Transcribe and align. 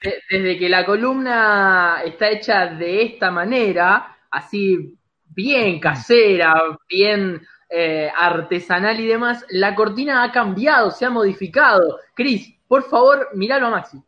desde 0.00 0.58
que 0.58 0.68
la 0.68 0.84
columna 0.84 2.02
está 2.04 2.30
hecha 2.30 2.66
de 2.66 3.02
esta 3.02 3.30
manera, 3.30 4.16
así 4.30 4.98
bien 5.28 5.78
casera, 5.78 6.54
bien 6.88 7.46
eh, 7.68 8.10
artesanal 8.16 8.98
y 8.98 9.06
demás, 9.06 9.44
la 9.50 9.74
cortina 9.74 10.22
ha 10.22 10.32
cambiado, 10.32 10.90
se 10.90 11.04
ha 11.04 11.10
modificado. 11.10 12.00
Cris, 12.14 12.54
por 12.66 12.88
favor, 12.88 13.28
míralo 13.34 13.66
a 13.66 13.70
Maxi. 13.70 14.02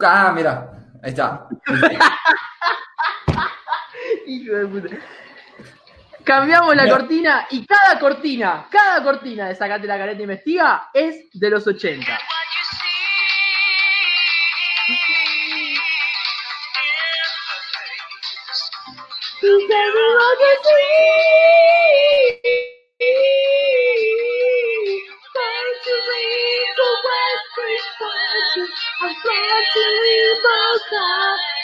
Ah, 0.00 0.32
mira, 0.34 0.70
ahí 1.02 1.10
está. 1.10 1.48
Hijo 4.26 4.54
de 4.54 4.66
puta. 4.66 4.96
Cambiamos 6.24 6.74
la 6.74 6.88
cortina 6.88 7.46
y 7.50 7.66
cada 7.66 7.98
cortina, 7.98 8.66
cada 8.70 9.02
cortina 9.02 9.48
de 9.48 9.54
Sacate 9.54 9.86
la 9.86 9.98
careta 9.98 10.22
investiga 10.22 10.88
es 10.94 11.28
de 11.32 11.50
los 11.50 11.66
80. 11.66 12.18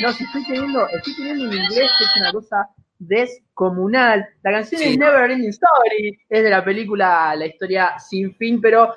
No, 0.00 0.12
si 0.12 0.24
estoy 0.24 0.44
teniendo, 0.44 0.88
estoy 0.88 1.14
teniendo 1.16 1.44
en 1.44 1.52
inglés 1.52 1.90
que 1.98 2.04
es 2.04 2.16
una 2.16 2.32
cosa 2.32 2.68
descomunal. 2.98 4.26
La 4.42 4.50
canción 4.52 4.82
es 4.82 4.98
Never 4.98 5.30
Ending 5.30 5.50
Story, 5.50 6.18
es 6.28 6.42
de 6.42 6.50
la 6.50 6.64
película 6.64 7.34
La 7.36 7.46
historia 7.46 7.98
sin 7.98 8.34
fin, 8.36 8.60
pero 8.60 8.94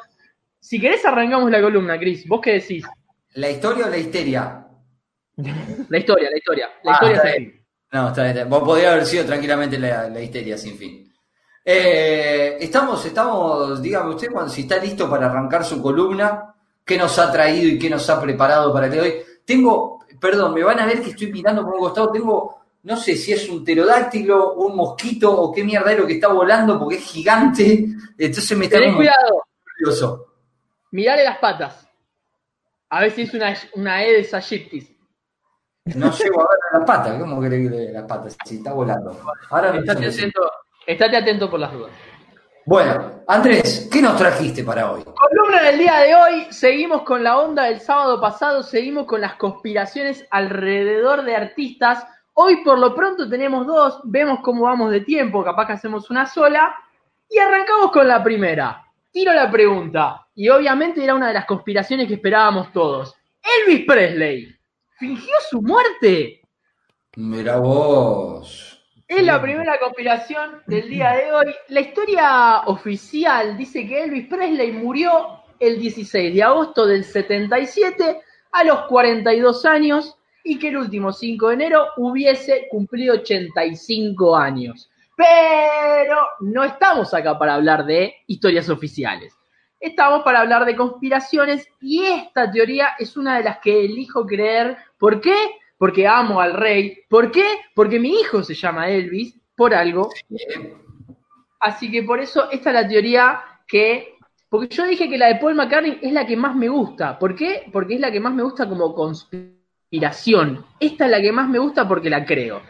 si 0.60 0.80
querés 0.80 1.06
arrancamos 1.06 1.52
la 1.52 1.62
columna, 1.62 2.00
Chris. 2.00 2.28
¿Vos 2.28 2.40
qué 2.42 2.54
decís? 2.54 2.86
¿La 3.34 3.50
historia 3.50 3.88
o 3.88 3.90
la 3.90 3.98
histeria? 3.98 4.66
la 5.90 5.98
historia, 5.98 6.30
la 6.30 6.38
historia. 6.38 6.70
La 6.84 6.92
Ah, 6.92 6.94
historia 6.94 7.22
sin 7.22 7.32
bien. 7.32 7.52
fin. 7.52 7.63
No, 7.94 8.10
está 8.10 8.32
bien. 8.32 8.50
Vos 8.50 8.64
podría 8.64 8.92
haber 8.92 9.06
sido 9.06 9.24
tranquilamente 9.24 9.78
la, 9.78 10.10
la 10.10 10.20
histeria 10.20 10.58
sin 10.58 10.76
fin. 10.78 11.14
Eh, 11.64 12.58
estamos, 12.60 13.06
estamos, 13.06 13.80
dígame 13.82 14.16
usted 14.16 14.32
cuando, 14.32 14.52
si 14.52 14.62
está 14.62 14.78
listo 14.78 15.08
para 15.08 15.28
arrancar 15.28 15.64
su 15.64 15.80
columna, 15.82 16.56
qué 16.84 16.98
nos 16.98 17.18
ha 17.20 17.32
traído 17.32 17.68
y 17.68 17.78
qué 17.80 17.92
nos 17.92 18.10
ha 18.10 18.20
preparado 18.20 18.74
para 18.74 18.88
el 18.88 18.92
día 18.92 19.02
de 19.04 19.10
hoy. 19.10 19.16
Tengo, 19.46 20.06
perdón, 20.20 20.56
me 20.56 20.64
van 20.64 20.80
a 20.80 20.88
ver 20.88 21.04
que 21.04 21.12
estoy 21.12 21.32
mirando 21.32 21.64
por 21.64 21.76
un 21.76 21.80
costado, 21.82 22.12
tengo, 22.12 22.64
no 22.82 22.98
sé 22.98 23.16
si 23.16 23.32
es 23.32 23.48
un 23.48 23.64
pterodáctilo, 23.64 24.56
un 24.56 24.76
mosquito 24.76 25.32
o 25.32 25.54
qué 25.54 25.64
mierda 25.64 25.92
es 25.92 26.00
lo 26.00 26.08
que 26.08 26.14
está 26.14 26.30
volando 26.30 26.80
porque 26.80 26.96
es 26.96 27.04
gigante. 27.04 27.86
Entonces 28.18 28.58
me 28.58 28.66
está 28.66 28.80
cuidado, 28.80 29.44
nervioso. 29.80 30.34
mirale 30.92 31.24
las 31.24 31.38
patas. 31.38 31.88
A 32.90 33.02
ver 33.02 33.12
si 33.12 33.22
es 33.22 33.34
una, 33.36 33.56
una 33.76 33.98
Aedes 33.98 34.34
aegyptis. 34.34 34.93
No 35.86 36.12
llego 36.12 36.42
a 36.42 36.48
ver 36.50 36.60
las 36.80 36.84
patas, 36.86 37.20
¿cómo 37.20 37.42
que 37.42 37.50
le 37.50 37.92
las 37.92 38.04
patas? 38.04 38.38
Si 38.46 38.56
está 38.56 38.72
volando. 38.72 39.20
Ahora 39.50 39.76
Estate 39.78 40.08
atento, 40.08 40.52
estate 40.88 41.18
atento 41.18 41.50
por 41.50 41.60
las 41.60 41.74
dudas. 41.74 41.92
Bueno, 42.66 43.24
Andrés, 43.28 43.90
¿qué 43.92 44.02
nos 44.02 44.16
trajiste 44.16 44.64
para 44.64 44.90
hoy? 44.90 45.04
Columna 45.04 45.62
del 45.64 45.80
día 45.80 45.98
de 45.98 46.16
hoy, 46.16 46.48
seguimos 46.52 47.02
con 47.02 47.22
la 47.22 47.38
onda 47.38 47.64
del 47.64 47.82
sábado 47.82 48.22
pasado, 48.22 48.64
seguimos 48.64 49.06
con 49.06 49.20
las 49.20 49.36
conspiraciones 49.36 50.26
alrededor 50.32 51.24
de 51.24 51.36
artistas. 51.36 52.08
Hoy 52.36 52.64
por 52.64 52.80
lo 52.80 52.96
pronto 52.96 53.30
tenemos 53.30 53.68
dos, 53.68 54.00
vemos 54.06 54.40
cómo 54.42 54.64
vamos 54.64 54.90
de 54.90 55.02
tiempo, 55.02 55.44
capaz 55.44 55.68
que 55.68 55.74
hacemos 55.74 56.10
una 56.10 56.26
sola. 56.26 56.74
Y 57.30 57.38
arrancamos 57.40 57.92
con 57.92 58.08
la 58.08 58.24
primera. 58.24 58.86
Tiro 59.12 59.34
la 59.34 59.52
pregunta, 59.52 60.28
y 60.34 60.48
obviamente 60.48 61.04
era 61.04 61.14
una 61.14 61.28
de 61.28 61.34
las 61.34 61.46
conspiraciones 61.46 62.08
que 62.08 62.14
esperábamos 62.14 62.72
todos. 62.72 63.14
Elvis 63.68 63.86
Presley, 63.86 64.56
¿fingió 65.04 65.34
su 65.50 65.62
muerte? 65.62 66.40
Mira 67.18 67.58
vos. 67.58 68.82
Es 69.06 69.22
la 69.22 69.42
primera 69.42 69.78
conspiración 69.78 70.62
del 70.66 70.88
día 70.88 71.12
de 71.12 71.32
hoy. 71.34 71.56
La 71.68 71.82
historia 71.82 72.62
oficial 72.68 73.58
dice 73.58 73.86
que 73.86 74.06
Elvis 74.06 74.28
Presley 74.28 74.72
murió 74.72 75.44
el 75.60 75.78
16 75.78 76.34
de 76.34 76.42
agosto 76.42 76.88
del 76.88 77.04
77 77.04 78.22
a 78.54 78.64
los 78.64 78.84
42 78.84 79.66
años 79.66 80.18
y 80.42 80.58
que 80.58 80.70
el 80.70 80.78
último 80.78 81.12
5 81.12 81.50
de 81.50 81.54
enero 81.54 81.88
hubiese 81.98 82.68
cumplido 82.70 83.16
85 83.16 84.38
años. 84.38 84.90
Pero 85.18 86.18
no 86.40 86.64
estamos 86.64 87.14
acá 87.14 87.38
para 87.38 87.56
hablar 87.56 87.86
de 87.86 88.16
historias 88.28 88.70
oficiales. 88.70 89.36
Estamos 89.84 90.24
para 90.24 90.40
hablar 90.40 90.64
de 90.64 90.78
conspiraciones 90.78 91.68
y 91.82 92.06
esta 92.06 92.50
teoría 92.50 92.92
es 93.00 93.18
una 93.18 93.36
de 93.36 93.44
las 93.44 93.58
que 93.58 93.84
elijo 93.84 94.26
creer. 94.26 94.78
¿Por 95.04 95.20
qué? 95.20 95.36
Porque 95.78 96.08
amo 96.08 96.40
al 96.40 96.54
rey. 96.54 97.00
¿Por 97.10 97.30
qué? 97.30 97.44
Porque 97.76 98.00
mi 98.00 98.22
hijo 98.22 98.42
se 98.42 98.54
llama 98.54 98.88
Elvis, 98.88 99.38
por 99.54 99.74
algo. 99.74 100.10
Así 101.60 101.92
que 101.92 102.04
por 102.04 102.22
eso 102.22 102.50
esta 102.50 102.70
es 102.70 102.74
la 102.74 102.88
teoría 102.88 103.42
que... 103.68 104.16
Porque 104.48 104.74
yo 104.74 104.86
dije 104.86 105.10
que 105.10 105.18
la 105.18 105.28
de 105.28 105.36
Paul 105.42 105.56
McCartney 105.56 106.00
es 106.02 106.14
la 106.14 106.26
que 106.26 106.38
más 106.38 106.56
me 106.56 106.70
gusta. 106.70 107.20
¿Por 107.20 107.36
qué? 107.36 107.66
Porque 107.74 107.96
es 107.96 108.00
la 108.00 108.14
que 108.14 108.22
más 108.22 108.34
me 108.34 108.44
gusta 108.44 108.70
como 108.70 108.96
conspiración. 108.96 110.66
Esta 110.80 111.04
es 111.04 111.12
la 111.12 111.22
que 111.22 111.34
más 111.34 111.50
me 111.50 111.60
gusta 111.60 111.86
porque 111.86 112.10
la 112.10 112.24
creo. 112.24 112.62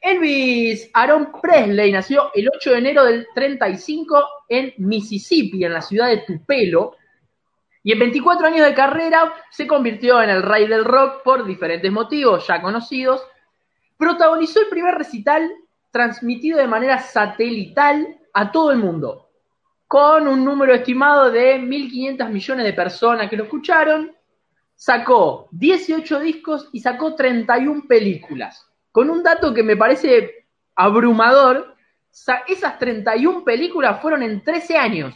Elvis 0.00 0.90
Aaron 0.92 1.28
Presley 1.40 1.92
nació 1.92 2.32
el 2.34 2.48
8 2.52 2.72
de 2.72 2.78
enero 2.78 3.04
del 3.04 3.28
35 3.32 4.24
en 4.48 4.74
Mississippi, 4.78 5.64
en 5.64 5.74
la 5.74 5.82
ciudad 5.82 6.08
de 6.08 6.24
Tupelo. 6.26 6.96
Y 7.86 7.92
en 7.92 8.00
24 8.00 8.48
años 8.48 8.66
de 8.66 8.74
carrera 8.74 9.32
se 9.48 9.64
convirtió 9.64 10.20
en 10.20 10.28
el 10.28 10.42
rey 10.42 10.66
del 10.66 10.84
rock 10.84 11.22
por 11.22 11.46
diferentes 11.46 11.92
motivos 11.92 12.44
ya 12.44 12.60
conocidos. 12.60 13.24
Protagonizó 13.96 14.58
el 14.60 14.66
primer 14.66 14.96
recital 14.96 15.48
transmitido 15.92 16.58
de 16.58 16.66
manera 16.66 16.98
satelital 16.98 18.18
a 18.34 18.50
todo 18.50 18.72
el 18.72 18.78
mundo, 18.78 19.30
con 19.86 20.26
un 20.26 20.44
número 20.44 20.74
estimado 20.74 21.30
de 21.30 21.60
1.500 21.60 22.28
millones 22.28 22.66
de 22.66 22.72
personas 22.72 23.30
que 23.30 23.36
lo 23.36 23.44
escucharon. 23.44 24.10
Sacó 24.74 25.46
18 25.52 26.18
discos 26.18 26.68
y 26.72 26.80
sacó 26.80 27.14
31 27.14 27.84
películas. 27.86 28.68
Con 28.90 29.10
un 29.10 29.22
dato 29.22 29.54
que 29.54 29.62
me 29.62 29.76
parece 29.76 30.48
abrumador, 30.74 31.76
sa- 32.10 32.42
esas 32.48 32.80
31 32.80 33.44
películas 33.44 34.02
fueron 34.02 34.24
en 34.24 34.42
13 34.42 34.76
años. 34.76 35.14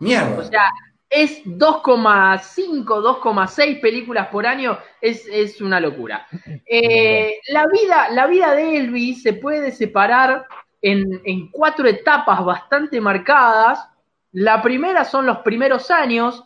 Mierda. 0.00 0.38
O 0.38 0.42
sea, 0.44 0.70
es 1.10 1.44
2,5, 1.44 2.84
2,6 2.84 3.80
películas 3.80 4.28
por 4.28 4.46
año, 4.46 4.78
es, 5.00 5.26
es 5.30 5.60
una 5.60 5.80
locura. 5.80 6.26
Eh, 6.70 7.40
la, 7.48 7.64
vida, 7.66 8.10
la 8.10 8.26
vida 8.26 8.54
de 8.54 8.76
Elvis 8.76 9.22
se 9.22 9.32
puede 9.32 9.72
separar 9.72 10.44
en, 10.82 11.22
en 11.24 11.48
cuatro 11.50 11.88
etapas 11.88 12.44
bastante 12.44 13.00
marcadas. 13.00 13.88
La 14.32 14.60
primera 14.60 15.06
son 15.06 15.24
los 15.24 15.38
primeros 15.38 15.90
años, 15.90 16.44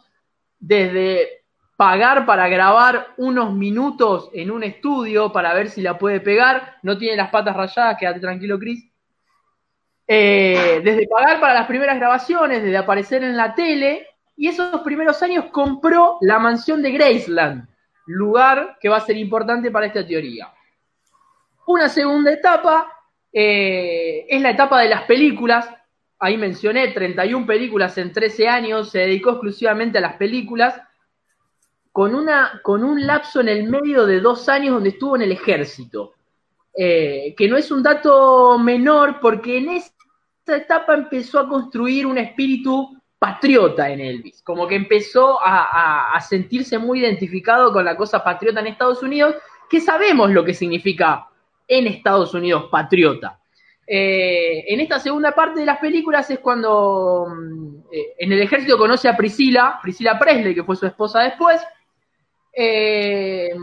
desde 0.60 1.42
pagar 1.76 2.24
para 2.24 2.48
grabar 2.48 3.08
unos 3.16 3.52
minutos 3.52 4.30
en 4.32 4.52
un 4.52 4.62
estudio 4.62 5.32
para 5.32 5.52
ver 5.54 5.68
si 5.68 5.82
la 5.82 5.98
puede 5.98 6.20
pegar. 6.20 6.76
No 6.82 6.96
tiene 6.96 7.16
las 7.16 7.30
patas 7.30 7.56
rayadas, 7.56 7.96
quédate 7.98 8.20
tranquilo, 8.20 8.60
Chris. 8.60 8.88
Eh, 10.06 10.80
desde 10.84 11.08
pagar 11.08 11.40
para 11.40 11.54
las 11.54 11.66
primeras 11.66 11.96
grabaciones, 11.96 12.62
desde 12.62 12.76
aparecer 12.76 13.24
en 13.24 13.36
la 13.36 13.56
tele, 13.56 14.06
y 14.36 14.48
esos 14.48 14.80
primeros 14.80 15.22
años 15.22 15.46
compró 15.52 16.18
la 16.20 16.38
mansión 16.38 16.82
de 16.82 16.92
Graceland, 16.92 17.68
lugar 18.06 18.78
que 18.80 18.88
va 18.88 18.96
a 18.96 19.00
ser 19.00 19.16
importante 19.16 19.70
para 19.70 19.86
esta 19.86 20.06
teoría. 20.06 20.52
Una 21.66 21.88
segunda 21.88 22.32
etapa 22.32 22.92
eh, 23.32 24.26
es 24.28 24.40
la 24.40 24.50
etapa 24.50 24.80
de 24.80 24.88
las 24.88 25.02
películas. 25.04 25.68
Ahí 26.18 26.36
mencioné 26.36 26.88
31 26.88 27.46
películas 27.46 27.96
en 27.98 28.12
13 28.12 28.48
años, 28.48 28.90
se 28.90 29.00
dedicó 29.00 29.30
exclusivamente 29.30 29.98
a 29.98 30.02
las 30.02 30.16
películas, 30.16 30.80
con, 31.90 32.14
una, 32.14 32.60
con 32.62 32.84
un 32.84 33.06
lapso 33.06 33.40
en 33.40 33.48
el 33.48 33.68
medio 33.68 34.06
de 34.06 34.20
dos 34.20 34.48
años 34.48 34.74
donde 34.74 34.90
estuvo 34.90 35.16
en 35.16 35.22
el 35.22 35.32
ejército. 35.32 36.14
Eh, 36.74 37.34
que 37.36 37.48
no 37.48 37.58
es 37.58 37.70
un 37.70 37.82
dato 37.82 38.58
menor 38.58 39.20
porque 39.20 39.58
en 39.58 39.70
esta 39.70 40.56
etapa 40.56 40.94
empezó 40.94 41.38
a 41.38 41.48
construir 41.48 42.06
un 42.06 42.16
espíritu 42.16 42.96
patriota 43.22 43.88
en 43.88 44.00
Elvis, 44.00 44.42
como 44.42 44.66
que 44.66 44.74
empezó 44.74 45.38
a, 45.40 46.18
sentirse 46.28 46.76
muy 46.76 46.98
identificado 46.98 47.72
con 47.72 47.84
la 47.84 47.96
cosa 47.96 48.24
patriota 48.24 48.58
en 48.58 48.66
Estados 48.66 49.00
Unidos, 49.00 49.36
que 49.70 49.80
sabemos 49.80 50.32
lo 50.32 50.44
que 50.44 50.52
significa 50.52 51.28
en 51.68 51.86
Estados 51.86 52.34
Unidos 52.34 52.64
patriota. 52.68 53.38
Eh, 53.86 54.64
en 54.66 54.80
esta 54.80 54.98
segunda 54.98 55.30
parte 55.30 55.60
de 55.60 55.66
las 55.66 55.78
películas 55.78 56.28
es 56.30 56.40
cuando 56.40 57.28
mm, 57.28 57.76
eh, 57.92 58.14
en 58.18 58.32
el 58.32 58.42
ejército 58.42 58.76
conoce 58.76 59.08
a 59.08 59.16
Priscila, 59.16 59.78
Priscila 59.80 60.18
Presley, 60.18 60.52
que 60.52 60.64
fue 60.64 60.74
su 60.74 60.86
esposa 60.86 61.20
después, 61.20 61.62
eh, 62.52 63.54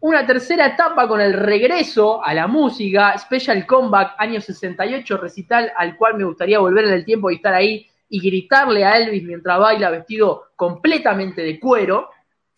una 0.00 0.24
tercera 0.24 0.68
etapa 0.68 1.06
con 1.06 1.20
el 1.20 1.34
regreso 1.34 2.24
a 2.24 2.32
la 2.32 2.46
música, 2.46 3.18
Special 3.18 3.66
Comeback, 3.66 4.14
año 4.16 4.40
68, 4.40 5.18
recital 5.18 5.70
al 5.76 5.98
cual 5.98 6.16
me 6.16 6.24
gustaría 6.24 6.60
volver 6.60 6.86
en 6.86 6.94
el 6.94 7.04
tiempo 7.04 7.30
y 7.30 7.34
estar 7.34 7.52
ahí 7.52 7.91
y 8.12 8.20
gritarle 8.20 8.84
a 8.84 8.98
Elvis 8.98 9.22
mientras 9.22 9.58
baila 9.58 9.88
vestido 9.88 10.48
completamente 10.54 11.42
de 11.42 11.58
cuero. 11.58 12.10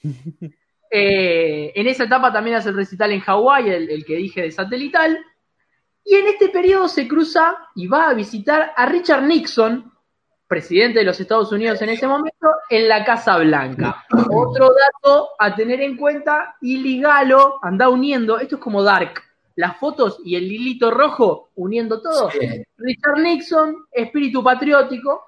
Eh, 0.97 1.73
en 1.75 1.89
esa 1.89 2.05
etapa 2.05 2.33
también 2.33 2.55
hace 2.55 2.69
el 2.69 2.77
recital 2.77 3.11
en 3.11 3.19
Hawái, 3.19 3.69
el, 3.69 4.05
que 4.05 4.15
dije 4.15 4.43
de 4.43 4.53
satelital. 4.53 5.19
Y 6.05 6.15
en 6.15 6.29
este 6.29 6.51
periodo 6.51 6.87
se 6.87 7.09
cruza 7.09 7.57
y 7.75 7.89
va 7.89 8.11
a 8.11 8.15
visitar 8.15 8.73
a 8.77 8.87
Richard 8.87 9.25
Nixon, 9.25 9.93
presidente 10.47 11.01
de 11.01 11.05
los 11.05 11.19
Estados 11.19 11.51
Unidos 11.51 11.83
en 11.83 11.89
ese 11.89 12.07
momento, 12.07 12.47
en 12.71 12.87
la 12.87 13.05
Casa 13.05 13.37
Blanca. 13.39 14.05
Otro 14.31 14.69
dato 14.69 15.31
a 15.37 15.53
tener 15.57 15.81
en 15.81 15.97
cuenta, 15.97 16.55
y 16.61 16.77
Ligalo 16.77 17.59
anda 17.61 17.89
uniendo, 17.89 18.39
esto 18.39 18.55
es 18.55 18.63
como 18.63 18.85
Dark, 18.85 19.21
las 19.57 19.77
fotos 19.79 20.21
y 20.25 20.37
el 20.37 20.45
hilito 20.45 20.93
rojo 20.93 21.51
uniendo 21.57 22.01
todo. 22.01 22.31
Richard 22.77 23.19
Nixon, 23.19 23.87
espíritu 23.91 24.45
patriótico. 24.45 25.25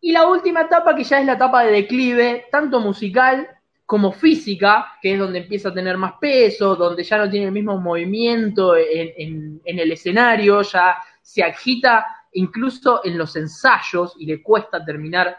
Y 0.00 0.12
la 0.12 0.26
última 0.26 0.62
etapa, 0.62 0.94
que 0.94 1.04
ya 1.04 1.20
es 1.20 1.26
la 1.26 1.32
etapa 1.34 1.64
de 1.64 1.72
declive, 1.72 2.46
tanto 2.50 2.80
musical 2.80 3.48
como 3.84 4.12
física, 4.12 4.92
que 5.00 5.14
es 5.14 5.18
donde 5.18 5.38
empieza 5.38 5.70
a 5.70 5.74
tener 5.74 5.96
más 5.96 6.12
peso, 6.20 6.76
donde 6.76 7.02
ya 7.02 7.18
no 7.18 7.30
tiene 7.30 7.46
el 7.46 7.52
mismo 7.52 7.80
movimiento 7.80 8.76
en, 8.76 9.60
el 9.64 9.92
escenario, 9.92 10.62
ya 10.62 10.98
se 11.22 11.42
agita 11.42 12.06
incluso 12.32 13.00
en 13.04 13.16
los 13.16 13.34
ensayos 13.34 14.14
y 14.18 14.26
le 14.26 14.42
cuesta 14.42 14.84
terminar 14.84 15.36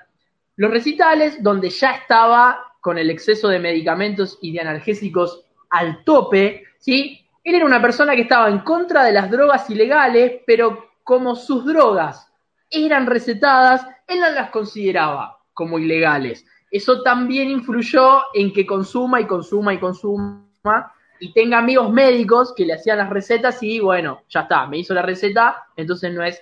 los 0.55 0.71
recitales, 0.71 1.41
donde 1.41 1.69
ya 1.69 1.91
estaba 1.91 2.73
con 2.81 2.97
el 2.97 3.09
exceso 3.11 3.47
de 3.49 3.59
medicamentos 3.59 4.39
y 4.41 4.51
de 4.51 4.61
analgésicos 4.61 5.45
al 5.69 6.03
tope, 6.03 6.63
¿sí? 6.79 7.23
Él 7.43 7.55
era 7.55 7.65
una 7.65 7.81
persona 7.81 8.15
que 8.15 8.23
estaba 8.23 8.49
en 8.49 8.59
contra 8.59 9.03
de 9.03 9.13
las 9.13 9.29
drogas 9.29 9.69
ilegales, 9.69 10.41
pero 10.45 10.89
como 11.03 11.35
sus 11.35 11.65
drogas 11.65 12.28
eran 12.69 13.05
recetadas, 13.05 13.85
él 14.07 14.19
no 14.19 14.29
las 14.31 14.49
consideraba 14.49 15.39
como 15.53 15.79
ilegales. 15.79 16.45
Eso 16.71 17.01
también 17.01 17.49
influyó 17.49 18.21
en 18.33 18.53
que 18.53 18.65
consuma 18.65 19.21
y 19.21 19.25
consuma 19.25 19.73
y 19.73 19.79
consuma 19.79 20.93
y 21.19 21.33
tenga 21.33 21.57
amigos 21.57 21.91
médicos 21.91 22.53
que 22.55 22.65
le 22.65 22.73
hacían 22.73 22.99
las 22.99 23.09
recetas 23.09 23.61
y 23.61 23.79
bueno, 23.79 24.21
ya 24.29 24.41
está, 24.41 24.67
me 24.67 24.77
hizo 24.77 24.93
la 24.93 25.01
receta, 25.01 25.67
entonces 25.75 26.13
no 26.13 26.23
es 26.23 26.41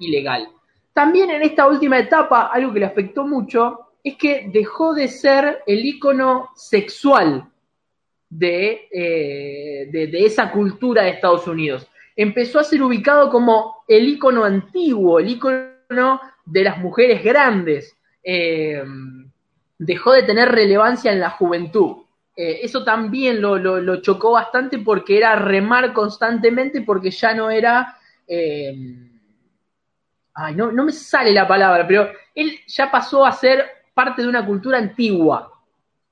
ilegal. 0.00 0.48
También 0.92 1.30
en 1.30 1.42
esta 1.42 1.66
última 1.66 1.98
etapa, 1.98 2.50
algo 2.52 2.72
que 2.72 2.80
le 2.80 2.86
afectó 2.86 3.26
mucho 3.26 3.92
es 4.02 4.16
que 4.16 4.50
dejó 4.52 4.94
de 4.94 5.08
ser 5.08 5.62
el 5.66 5.84
icono 5.84 6.50
sexual 6.54 7.48
eh, 8.40 9.88
de, 9.90 10.06
de, 10.08 10.26
esa 10.26 10.50
cultura 10.50 11.02
de 11.02 11.10
Estados 11.10 11.46
Unidos. 11.46 11.88
Empezó 12.20 12.58
a 12.58 12.64
ser 12.64 12.82
ubicado 12.82 13.30
como 13.30 13.84
el 13.86 14.08
icono 14.08 14.42
antiguo, 14.44 15.20
el 15.20 15.28
icono 15.28 16.20
de 16.44 16.64
las 16.64 16.78
mujeres 16.78 17.22
grandes. 17.22 17.96
Eh, 18.24 18.82
dejó 19.78 20.10
de 20.12 20.24
tener 20.24 20.48
relevancia 20.48 21.12
en 21.12 21.20
la 21.20 21.30
juventud. 21.30 21.98
Eh, 22.34 22.58
eso 22.64 22.82
también 22.82 23.40
lo, 23.40 24.02
chocó 24.02 24.32
bastante 24.32 24.80
porque 24.80 25.16
era 25.16 25.36
remar 25.36 25.92
constantemente 25.92 26.80
porque 26.82 27.12
ya 27.12 27.34
no 27.34 27.50
era... 27.50 27.96
ay, 30.34 30.54
no, 30.56 30.72
no 30.72 30.84
me 30.86 30.92
sale 30.92 31.30
la 31.30 31.46
palabra, 31.46 31.86
pero 31.86 32.10
él 32.34 32.58
ya 32.66 32.90
pasó 32.90 33.24
a 33.24 33.30
ser 33.30 33.64
parte 33.94 34.22
de 34.22 34.28
una 34.28 34.44
cultura 34.44 34.78
antigua. 34.78 35.52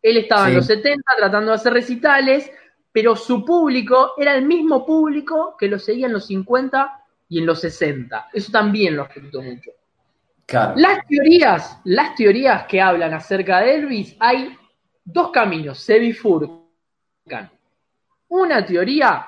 Él 0.00 0.18
estaba 0.18 0.46
en 0.48 0.54
los 0.54 0.66
70 0.66 1.02
tratando 1.16 1.50
de 1.50 1.56
hacer 1.56 1.72
recitales, 1.72 2.48
pero 2.96 3.14
su 3.14 3.44
público 3.44 4.14
era 4.16 4.34
el 4.34 4.46
mismo 4.46 4.86
público 4.86 5.54
que 5.58 5.68
lo 5.68 5.78
seguía 5.78 6.06
en 6.06 6.14
los 6.14 6.28
50 6.28 7.04
y 7.28 7.40
en 7.40 7.44
los 7.44 7.60
60. 7.60 8.30
Eso 8.32 8.50
también 8.50 8.96
lo 8.96 9.02
afectó 9.02 9.42
mucho. 9.42 9.70
Las 10.76 11.06
teorías, 11.06 11.78
las 11.84 12.14
teorías 12.14 12.64
que 12.66 12.80
hablan 12.80 13.12
acerca 13.12 13.60
de 13.60 13.74
Elvis, 13.74 14.16
hay 14.18 14.56
dos 15.04 15.30
caminos, 15.30 15.78
se 15.78 15.98
bifurcan. 15.98 17.50
Una 18.28 18.64
teoría 18.64 19.26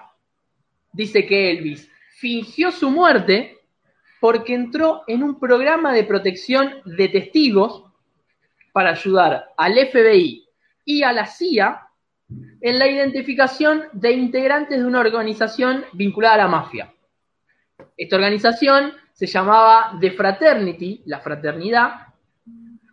dice 0.90 1.26
que 1.26 1.50
Elvis 1.50 1.90
fingió 2.16 2.72
su 2.72 2.88
muerte 2.88 3.58
porque 4.18 4.54
entró 4.54 5.02
en 5.06 5.22
un 5.22 5.38
programa 5.38 5.92
de 5.92 6.04
protección 6.04 6.80
de 6.86 7.10
testigos 7.10 7.84
para 8.72 8.92
ayudar 8.92 9.50
al 9.58 9.74
FBI 9.74 10.48
y 10.86 11.02
a 11.02 11.12
la 11.12 11.26
CIA 11.26 11.87
en 12.60 12.78
la 12.78 12.88
identificación 12.88 13.84
de 13.92 14.12
integrantes 14.12 14.78
de 14.78 14.84
una 14.84 15.00
organización 15.00 15.84
vinculada 15.92 16.34
a 16.34 16.38
la 16.38 16.48
mafia. 16.48 16.92
Esta 17.96 18.16
organización 18.16 18.92
se 19.12 19.26
llamaba 19.26 19.96
The 20.00 20.12
Fraternity, 20.12 21.02
la 21.06 21.20
fraternidad, 21.20 22.08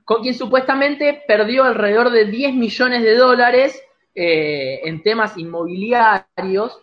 con 0.04 0.22
quien 0.22 0.36
supuestamente 0.36 1.24
perdió 1.28 1.64
alrededor 1.64 2.12
de 2.12 2.26
10 2.26 2.54
millones 2.56 3.04
de 3.04 3.16
dólares 3.16 3.82
eh, 4.14 4.82
en 4.84 5.04
temas 5.04 5.38
inmobiliarios 5.38 6.80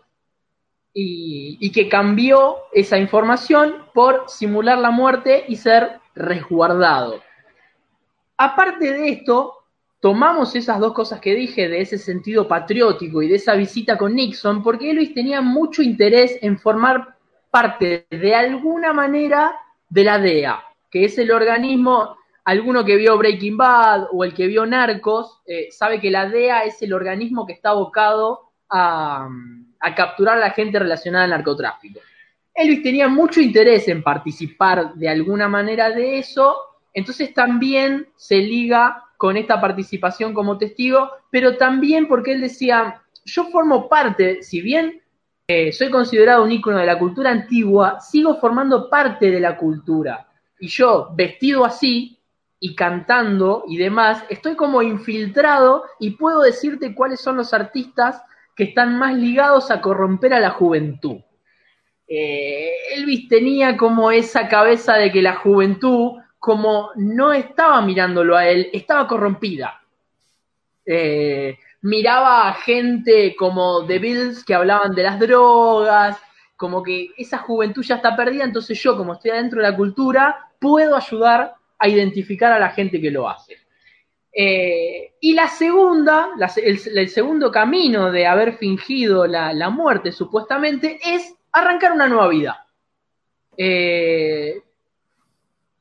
y, 0.92 1.56
y, 1.60 1.72
que 1.72 1.88
cambió 1.88 2.56
esa 2.72 2.98
información 2.98 3.86
por 3.94 4.28
simular 4.28 4.76
la 4.78 4.90
muerte 4.90 5.44
y 5.48 5.56
ser 5.56 6.00
resguardado. 6.14 7.22
Aparte 8.36 8.92
de 8.92 9.08
esto, 9.08 9.61
tomamos 10.02 10.56
esas 10.56 10.80
dos 10.80 10.94
cosas 10.94 11.20
que 11.20 11.32
dije, 11.32 11.68
de 11.68 11.80
ese 11.80 11.96
sentido 11.96 12.48
patriótico 12.48 13.22
y 13.22 13.28
de 13.28 13.36
esa 13.36 13.54
visita 13.54 13.96
con 13.96 14.16
Nixon, 14.16 14.60
porque 14.60 14.90
Elvis 14.90 15.14
tenía 15.14 15.40
mucho 15.40 15.80
interés 15.80 16.40
en 16.42 16.58
formar 16.58 17.14
parte 17.52 18.08
de 18.10 18.34
alguna 18.34 18.92
manera 18.92 19.54
de 19.88 20.02
la 20.02 20.18
DEA, 20.18 20.60
que 20.90 21.04
es 21.04 21.16
el 21.18 21.30
organismo, 21.30 22.16
alguno 22.42 22.84
que 22.84 22.96
vio 22.96 23.16
Breaking 23.16 23.56
Bad 23.56 24.08
o 24.10 24.24
el 24.24 24.34
que 24.34 24.48
vio 24.48 24.66
Narcos, 24.66 25.40
eh, 25.46 25.68
sabe 25.70 26.00
que 26.00 26.10
la 26.10 26.28
DEA 26.28 26.64
es 26.64 26.82
el 26.82 26.94
organismo 26.94 27.46
que 27.46 27.52
está 27.52 27.70
abocado 27.70 28.50
a, 28.70 29.28
a 29.78 29.94
capturar 29.94 30.38
a 30.38 30.40
la 30.40 30.50
gente 30.50 30.80
relacionada 30.80 31.26
al 31.26 31.30
narcotráfico. 31.30 32.00
Elvis 32.52 32.82
tenía 32.82 33.06
mucho 33.06 33.40
interés 33.40 33.86
en 33.86 34.02
participar 34.02 34.94
de 34.94 35.08
alguna 35.08 35.46
manera 35.46 35.90
de 35.90 36.18
eso, 36.18 36.56
entonces 36.92 37.32
también 37.32 38.08
se 38.16 38.38
liga 38.38 39.04
con 39.22 39.36
esta 39.36 39.60
participación 39.60 40.34
como 40.34 40.58
testigo, 40.58 41.12
pero 41.30 41.56
también 41.56 42.08
porque 42.08 42.32
él 42.32 42.40
decía, 42.40 43.02
yo 43.24 43.44
formo 43.52 43.88
parte, 43.88 44.42
si 44.42 44.60
bien 44.60 45.00
eh, 45.46 45.70
soy 45.70 45.92
considerado 45.92 46.42
un 46.42 46.50
ícono 46.50 46.78
de 46.78 46.86
la 46.86 46.98
cultura 46.98 47.30
antigua, 47.30 48.00
sigo 48.00 48.40
formando 48.40 48.90
parte 48.90 49.30
de 49.30 49.38
la 49.38 49.56
cultura. 49.56 50.26
Y 50.58 50.66
yo, 50.66 51.10
vestido 51.14 51.64
así 51.64 52.18
y 52.58 52.74
cantando 52.74 53.62
y 53.68 53.76
demás, 53.76 54.24
estoy 54.28 54.56
como 54.56 54.82
infiltrado 54.82 55.84
y 56.00 56.16
puedo 56.16 56.42
decirte 56.42 56.92
cuáles 56.92 57.20
son 57.20 57.36
los 57.36 57.54
artistas 57.54 58.20
que 58.56 58.64
están 58.64 58.98
más 58.98 59.14
ligados 59.14 59.70
a 59.70 59.80
corromper 59.80 60.34
a 60.34 60.40
la 60.40 60.50
juventud. 60.50 61.18
Eh, 62.08 62.72
Elvis 62.96 63.28
tenía 63.28 63.76
como 63.76 64.10
esa 64.10 64.48
cabeza 64.48 64.94
de 64.94 65.12
que 65.12 65.22
la 65.22 65.36
juventud 65.36 66.21
como 66.42 66.90
no 66.96 67.32
estaba 67.32 67.80
mirándolo 67.82 68.36
a 68.36 68.48
él, 68.48 68.68
estaba 68.72 69.06
corrompida. 69.06 69.80
Eh, 70.84 71.56
miraba 71.82 72.48
a 72.48 72.54
gente 72.54 73.36
como 73.36 73.86
The 73.86 74.00
Bills 74.00 74.44
que 74.44 74.52
hablaban 74.52 74.92
de 74.92 75.04
las 75.04 75.20
drogas, 75.20 76.18
como 76.56 76.82
que 76.82 77.10
esa 77.16 77.38
juventud 77.38 77.84
ya 77.84 77.94
está 77.94 78.16
perdida, 78.16 78.42
entonces 78.42 78.76
yo, 78.82 78.96
como 78.96 79.12
estoy 79.12 79.30
adentro 79.30 79.62
de 79.62 79.70
la 79.70 79.76
cultura, 79.76 80.50
puedo 80.58 80.96
ayudar 80.96 81.54
a 81.78 81.88
identificar 81.88 82.52
a 82.52 82.58
la 82.58 82.70
gente 82.70 83.00
que 83.00 83.12
lo 83.12 83.28
hace. 83.28 83.58
Eh, 84.32 85.12
y 85.20 85.34
la 85.34 85.46
segunda, 85.46 86.30
el, 86.56 87.08
segundo 87.08 87.52
camino 87.52 88.10
de 88.10 88.26
haber 88.26 88.54
fingido 88.54 89.28
la, 89.28 89.70
muerte, 89.70 90.10
supuestamente, 90.10 90.98
es 91.04 91.36
arrancar 91.52 91.92
una 91.92 92.08
nueva 92.08 92.26
vida. 92.26 92.66
Eh, 93.56 94.60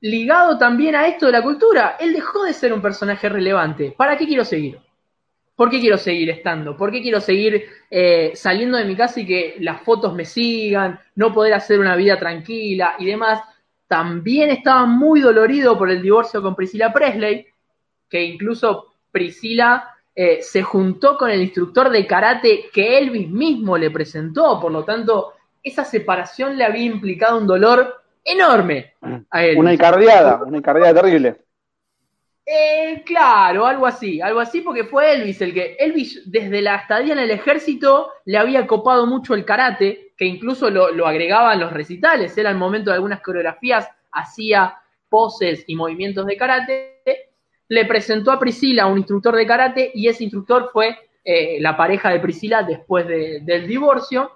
ligado 0.01 0.57
también 0.57 0.95
a 0.95 1.07
esto 1.07 1.27
de 1.27 1.31
la 1.31 1.43
cultura, 1.43 1.97
él 1.99 2.13
dejó 2.13 2.43
de 2.43 2.53
ser 2.53 2.73
un 2.73 2.81
personaje 2.81 3.29
relevante. 3.29 3.93
¿Para 3.95 4.17
qué 4.17 4.27
quiero 4.27 4.43
seguir? 4.43 4.79
¿Por 5.55 5.69
qué 5.69 5.79
quiero 5.79 5.97
seguir 5.97 6.29
estando? 6.31 6.75
¿Por 6.75 6.91
qué 6.91 7.01
quiero 7.01 7.21
seguir 7.21 7.65
eh, 7.89 8.31
saliendo 8.33 8.77
de 8.77 8.85
mi 8.85 8.95
casa 8.95 9.19
y 9.19 9.27
que 9.27 9.57
las 9.59 9.81
fotos 9.81 10.13
me 10.13 10.25
sigan, 10.25 10.99
no 11.15 11.31
poder 11.31 11.53
hacer 11.53 11.79
una 11.79 11.95
vida 11.95 12.17
tranquila 12.17 12.95
y 12.97 13.05
demás? 13.05 13.41
También 13.87 14.49
estaba 14.49 14.85
muy 14.85 15.21
dolorido 15.21 15.77
por 15.77 15.91
el 15.91 16.01
divorcio 16.01 16.41
con 16.41 16.55
Priscila 16.55 16.91
Presley, 16.91 17.45
que 18.09 18.23
incluso 18.23 18.87
Priscila 19.11 19.95
eh, 20.15 20.41
se 20.41 20.63
juntó 20.63 21.15
con 21.17 21.29
el 21.29 21.41
instructor 21.41 21.89
de 21.89 22.07
karate 22.07 22.69
que 22.73 22.97
Elvis 22.97 23.29
mismo 23.29 23.77
le 23.77 23.91
presentó, 23.91 24.59
por 24.59 24.71
lo 24.71 24.83
tanto, 24.83 25.33
esa 25.61 25.85
separación 25.85 26.57
le 26.57 26.63
había 26.63 26.85
implicado 26.85 27.37
un 27.37 27.45
dolor 27.45 28.00
enorme 28.23 28.93
a 29.29 29.45
él. 29.45 29.57
Una 29.57 29.73
encardiada, 29.73 30.41
una 30.43 30.57
encardiada 30.57 31.01
terrible. 31.01 31.37
Eh, 32.45 33.03
claro, 33.05 33.65
algo 33.65 33.85
así, 33.85 34.19
algo 34.19 34.39
así 34.39 34.61
porque 34.61 34.83
fue 34.83 35.13
Elvis 35.13 35.41
el 35.41 35.53
que, 35.53 35.75
Elvis 35.79 36.23
desde 36.25 36.61
la 36.61 36.77
estadía 36.77 37.13
en 37.13 37.19
el 37.19 37.31
ejército 37.31 38.11
le 38.25 38.37
había 38.37 38.65
copado 38.67 39.05
mucho 39.05 39.35
el 39.35 39.45
karate, 39.45 40.13
que 40.17 40.25
incluso 40.25 40.69
lo, 40.69 40.91
lo 40.91 41.07
agregaba 41.07 41.53
en 41.53 41.59
los 41.61 41.71
recitales, 41.71 42.37
era 42.37 42.49
el 42.49 42.57
momento 42.57 42.89
de 42.89 42.95
algunas 42.95 43.21
coreografías, 43.21 43.87
hacía 44.11 44.75
poses 45.07 45.63
y 45.67 45.75
movimientos 45.75 46.25
de 46.25 46.37
karate, 46.37 47.31
le 47.67 47.85
presentó 47.85 48.31
a 48.31 48.39
Priscila 48.39 48.83
a 48.83 48.87
un 48.87 48.97
instructor 48.97 49.35
de 49.35 49.45
karate 49.45 49.91
y 49.93 50.07
ese 50.07 50.23
instructor 50.23 50.69
fue 50.73 50.97
eh, 51.23 51.57
la 51.61 51.77
pareja 51.77 52.09
de 52.09 52.19
Priscila 52.19 52.63
después 52.63 53.07
del 53.07 53.67
divorcio. 53.67 54.31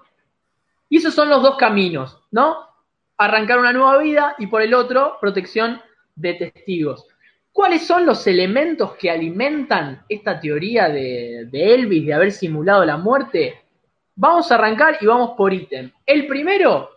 Y 0.88 0.98
esos 0.98 1.14
son 1.14 1.30
los 1.30 1.42
dos 1.42 1.58
caminos, 1.58 2.22
¿no? 2.32 2.58
Arrancar 3.18 3.60
una 3.60 3.74
nueva 3.74 3.98
vida 4.00 4.36
y 4.38 4.48
por 4.48 4.62
el 4.62 4.74
otro, 4.74 5.18
protección 5.20 5.82
de 6.16 6.34
testigos. 6.34 7.08
¿Cuáles 7.56 7.88
son 7.88 8.06
los 8.06 8.28
elementos 8.28 8.96
que 8.96 9.10
alimentan 9.10 10.04
esta 10.10 10.40
teoría 10.42 10.90
de, 10.90 11.48
Elvis 11.54 12.06
de 12.06 12.14
haber 12.14 12.34
simulado 12.34 12.84
la 12.84 12.98
muerte? 12.98 13.64
Vamos 14.14 14.52
a 14.52 14.56
arrancar 14.56 14.98
y 15.00 15.06
vamos 15.06 15.32
por 15.38 15.54
ítem. 15.54 15.90
El 16.06 16.28
primero, 16.28 16.90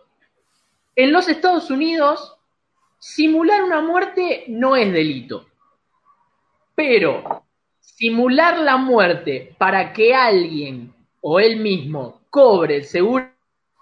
en 0.97 1.13
los 1.13 1.29
Estados 1.29 1.71
Unidos, 1.71 2.35
simular 2.97 3.63
una 3.63 3.79
muerte 3.79 4.43
no 4.49 4.75
es 4.75 4.91
delito. 4.91 5.45
Pero 6.75 7.45
simular 7.79 8.59
la 8.59 8.75
muerte 8.75 9.55
para 9.57 9.93
que 9.93 10.13
alguien 10.13 10.93
o 11.21 11.39
él 11.39 11.61
mismo 11.61 12.19
cobre 12.29 12.75
el 12.75 12.83
seguro 12.83 13.29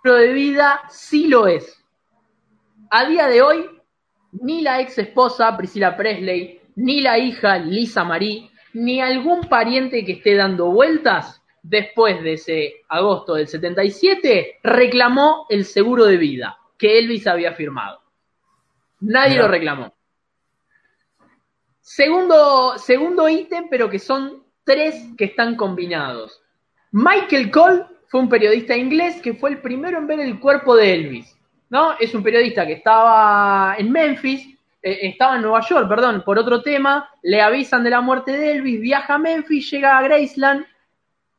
de 0.03 0.33
vida 0.33 0.81
sí 0.89 1.27
lo 1.27 1.47
es. 1.47 1.83
A 2.89 3.05
día 3.05 3.27
de 3.27 3.41
hoy, 3.41 3.69
ni 4.31 4.61
la 4.61 4.79
ex 4.79 4.97
esposa 4.97 5.55
Priscila 5.57 5.97
Presley, 5.97 6.61
ni 6.75 7.01
la 7.01 7.17
hija 7.17 7.57
Lisa 7.57 8.03
Marie, 8.03 8.49
ni 8.73 9.01
algún 9.01 9.41
pariente 9.49 10.05
que 10.05 10.13
esté 10.13 10.35
dando 10.35 10.71
vueltas 10.71 11.41
después 11.63 12.21
de 12.23 12.33
ese 12.33 12.73
agosto 12.87 13.33
del 13.33 13.47
77 13.47 14.59
reclamó 14.63 15.47
el 15.49 15.65
seguro 15.65 16.05
de 16.05 16.17
vida 16.17 16.57
que 16.77 16.99
Elvis 16.99 17.27
había 17.27 17.53
firmado. 17.53 18.01
Nadie 19.01 19.37
lo 19.37 19.47
reclamó. 19.47 19.93
Segundo, 21.81 22.77
segundo 22.77 23.27
ítem, 23.27 23.67
pero 23.69 23.89
que 23.89 23.99
son 23.99 24.43
tres 24.63 25.09
que 25.17 25.25
están 25.25 25.55
combinados. 25.55 26.41
Michael 26.91 27.51
Cole 27.51 27.85
fue 28.07 28.21
un 28.21 28.29
periodista 28.29 28.75
inglés 28.75 29.21
que 29.21 29.33
fue 29.33 29.51
el 29.51 29.61
primero 29.61 29.97
en 29.97 30.07
ver 30.07 30.19
el 30.19 30.39
cuerpo 30.39 30.75
de 30.75 30.93
Elvis. 30.93 31.36
¿No? 31.69 31.95
Es 31.99 32.13
un 32.13 32.23
periodista 32.23 32.65
que 32.65 32.73
estaba 32.73 33.75
en 33.77 33.91
Memphis 33.91 34.57
eh, 34.87 35.09
estaba 35.09 35.35
en 35.35 35.41
Nueva 35.41 35.61
York, 35.67 35.89
perdón, 35.89 36.23
por 36.23 36.37
otro 36.37 36.61
tema, 36.61 37.09
le 37.23 37.41
avisan 37.41 37.83
de 37.83 37.89
la 37.89 37.99
muerte 37.99 38.31
de 38.31 38.53
Elvis, 38.53 38.79
viaja 38.79 39.15
a 39.15 39.17
Memphis, 39.17 39.69
llega 39.71 39.97
a 39.97 40.01
Graceland 40.01 40.65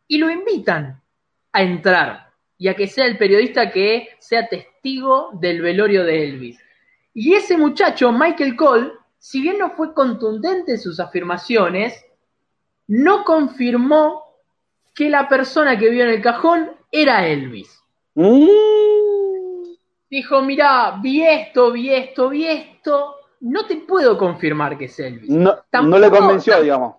y 0.06 0.18
lo 0.18 0.30
invitan 0.30 1.00
a 1.52 1.62
entrar 1.62 2.30
y 2.58 2.68
a 2.68 2.74
que 2.74 2.88
sea 2.88 3.06
el 3.06 3.16
periodista 3.16 3.70
que 3.70 4.08
sea 4.18 4.48
testigo 4.48 5.30
del 5.32 5.62
velorio 5.62 6.04
de 6.04 6.24
Elvis. 6.24 6.58
Y 7.14 7.34
ese 7.34 7.56
muchacho, 7.56 8.12
Michael 8.12 8.54
Cole, 8.54 8.92
si 9.18 9.40
bien 9.40 9.58
no 9.58 9.70
fue 9.70 9.94
contundente 9.94 10.72
en 10.72 10.78
sus 10.78 11.00
afirmaciones, 11.00 12.04
no 12.86 13.24
confirmó 13.24 14.24
que 14.94 15.08
la 15.08 15.26
persona 15.28 15.78
que 15.78 15.88
vio 15.88 16.04
en 16.04 16.10
el 16.10 16.20
cajón 16.20 16.72
era 16.90 17.26
Elvis. 17.26 17.82
Mm. 18.14 19.07
Dijo, 20.10 20.40
mira, 20.42 20.98
vi 21.02 21.22
esto, 21.22 21.72
vi 21.72 21.92
esto, 21.92 22.30
vi 22.30 22.46
esto, 22.46 23.16
no 23.40 23.66
te 23.66 23.76
puedo 23.76 24.16
confirmar 24.16 24.78
que 24.78 24.86
es 24.86 24.98
Elvis. 24.98 25.28
No, 25.28 25.56
no 25.82 25.98
le 25.98 26.10
convenció, 26.10 26.62
digamos. 26.62 26.96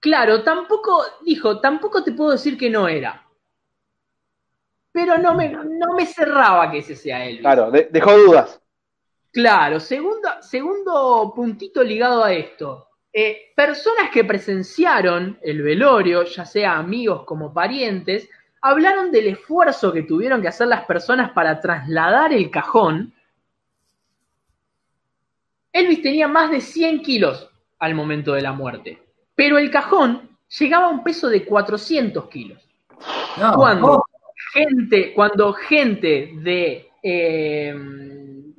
Claro, 0.00 0.42
tampoco, 0.42 1.04
dijo, 1.24 1.60
tampoco 1.60 2.02
te 2.02 2.12
puedo 2.12 2.32
decir 2.32 2.58
que 2.58 2.70
no 2.70 2.88
era. 2.88 3.24
Pero 4.92 5.18
no 5.18 5.34
me, 5.34 5.48
no 5.50 5.94
me 5.94 6.06
cerraba 6.06 6.70
que 6.70 6.78
ese 6.78 6.96
sea 6.96 7.24
Elvis. 7.24 7.42
Claro, 7.42 7.70
dejó 7.70 8.18
dudas. 8.18 8.60
Claro, 9.32 9.78
segundo, 9.78 10.28
segundo 10.40 11.32
puntito 11.34 11.84
ligado 11.84 12.24
a 12.24 12.32
esto. 12.32 12.88
Eh, 13.12 13.52
personas 13.54 14.10
que 14.12 14.24
presenciaron 14.24 15.38
el 15.42 15.62
velorio, 15.62 16.24
ya 16.24 16.44
sea 16.44 16.78
amigos 16.78 17.24
como 17.24 17.52
parientes, 17.52 18.28
hablaron 18.60 19.10
del 19.10 19.28
esfuerzo 19.28 19.92
que 19.92 20.02
tuvieron 20.02 20.42
que 20.42 20.48
hacer 20.48 20.68
las 20.68 20.84
personas 20.84 21.32
para 21.32 21.60
trasladar 21.60 22.32
el 22.32 22.50
cajón 22.50 23.14
Elvis 25.72 26.02
tenía 26.02 26.28
más 26.28 26.50
de 26.50 26.60
100 26.60 27.02
kilos 27.02 27.48
al 27.78 27.94
momento 27.94 28.32
de 28.32 28.42
la 28.42 28.52
muerte, 28.52 29.02
pero 29.34 29.58
el 29.58 29.70
cajón 29.70 30.28
llegaba 30.58 30.86
a 30.86 30.90
un 30.90 31.02
peso 31.02 31.28
de 31.28 31.44
400 31.44 32.28
kilos. 32.28 32.68
cuando, 33.54 34.04
gente, 34.52 35.12
cuando 35.14 35.52
gente 35.52 36.32
de 36.36 36.90
eh, 37.02 37.74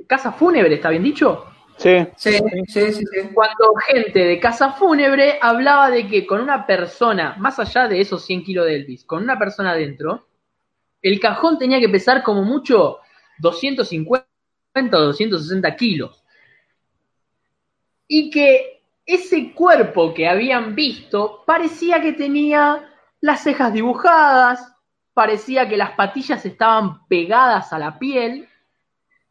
casa 0.07 0.31
fúnebre, 0.31 0.75
¿está 0.75 0.89
bien 0.89 1.03
dicho? 1.03 1.50
Sí. 1.81 2.07
Sí, 2.15 2.37
sí, 2.67 2.93
sí, 2.93 3.05
Cuando 3.33 3.73
gente 3.87 4.19
de 4.19 4.39
casa 4.39 4.73
fúnebre 4.73 5.39
hablaba 5.41 5.89
de 5.89 6.07
que 6.07 6.27
con 6.27 6.39
una 6.39 6.67
persona, 6.67 7.35
más 7.39 7.57
allá 7.57 7.87
de 7.87 7.99
esos 7.99 8.23
100 8.23 8.43
kilos 8.43 8.65
de 8.67 8.75
Elvis, 8.75 9.03
con 9.03 9.23
una 9.23 9.39
persona 9.39 9.71
adentro, 9.71 10.27
el 11.01 11.19
cajón 11.19 11.57
tenía 11.57 11.79
que 11.79 11.89
pesar 11.89 12.21
como 12.21 12.43
mucho 12.43 12.99
250 13.39 14.27
o 14.93 15.01
260 15.01 15.75
kilos 15.75 16.23
y 18.07 18.29
que 18.29 18.83
ese 19.05 19.51
cuerpo 19.53 20.13
que 20.13 20.27
habían 20.27 20.75
visto 20.75 21.43
parecía 21.47 21.99
que 21.99 22.13
tenía 22.13 22.93
las 23.21 23.41
cejas 23.41 23.73
dibujadas, 23.73 24.75
parecía 25.13 25.67
que 25.67 25.77
las 25.77 25.91
patillas 25.91 26.45
estaban 26.45 27.07
pegadas 27.07 27.73
a 27.73 27.79
la 27.79 27.97
piel 27.97 28.47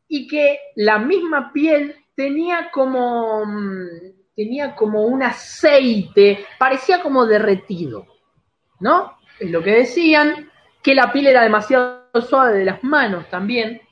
y 0.09 0.27
que 0.27 0.59
la 0.75 0.99
misma 0.99 1.53
piel 1.53 1.95
tenía 2.15 2.71
como 2.71 3.45
mm, 3.47 3.87
tenía 4.35 4.75
como 4.75 5.05
un 5.05 5.23
aceite, 5.23 6.47
parecía 6.59 7.03
como 7.03 7.27
derretido, 7.27 8.07
¿no? 8.81 9.19
Es 9.39 9.51
lo 9.51 9.63
que 9.63 9.73
decían, 9.73 10.51
que 10.83 10.95
la 10.95 11.13
piel 11.13 11.27
era 11.27 11.43
demasiado 11.43 12.09
suave 12.23 12.59
de 12.59 12.65
las 12.65 12.83
manos 12.83 13.29
también, 13.29 13.83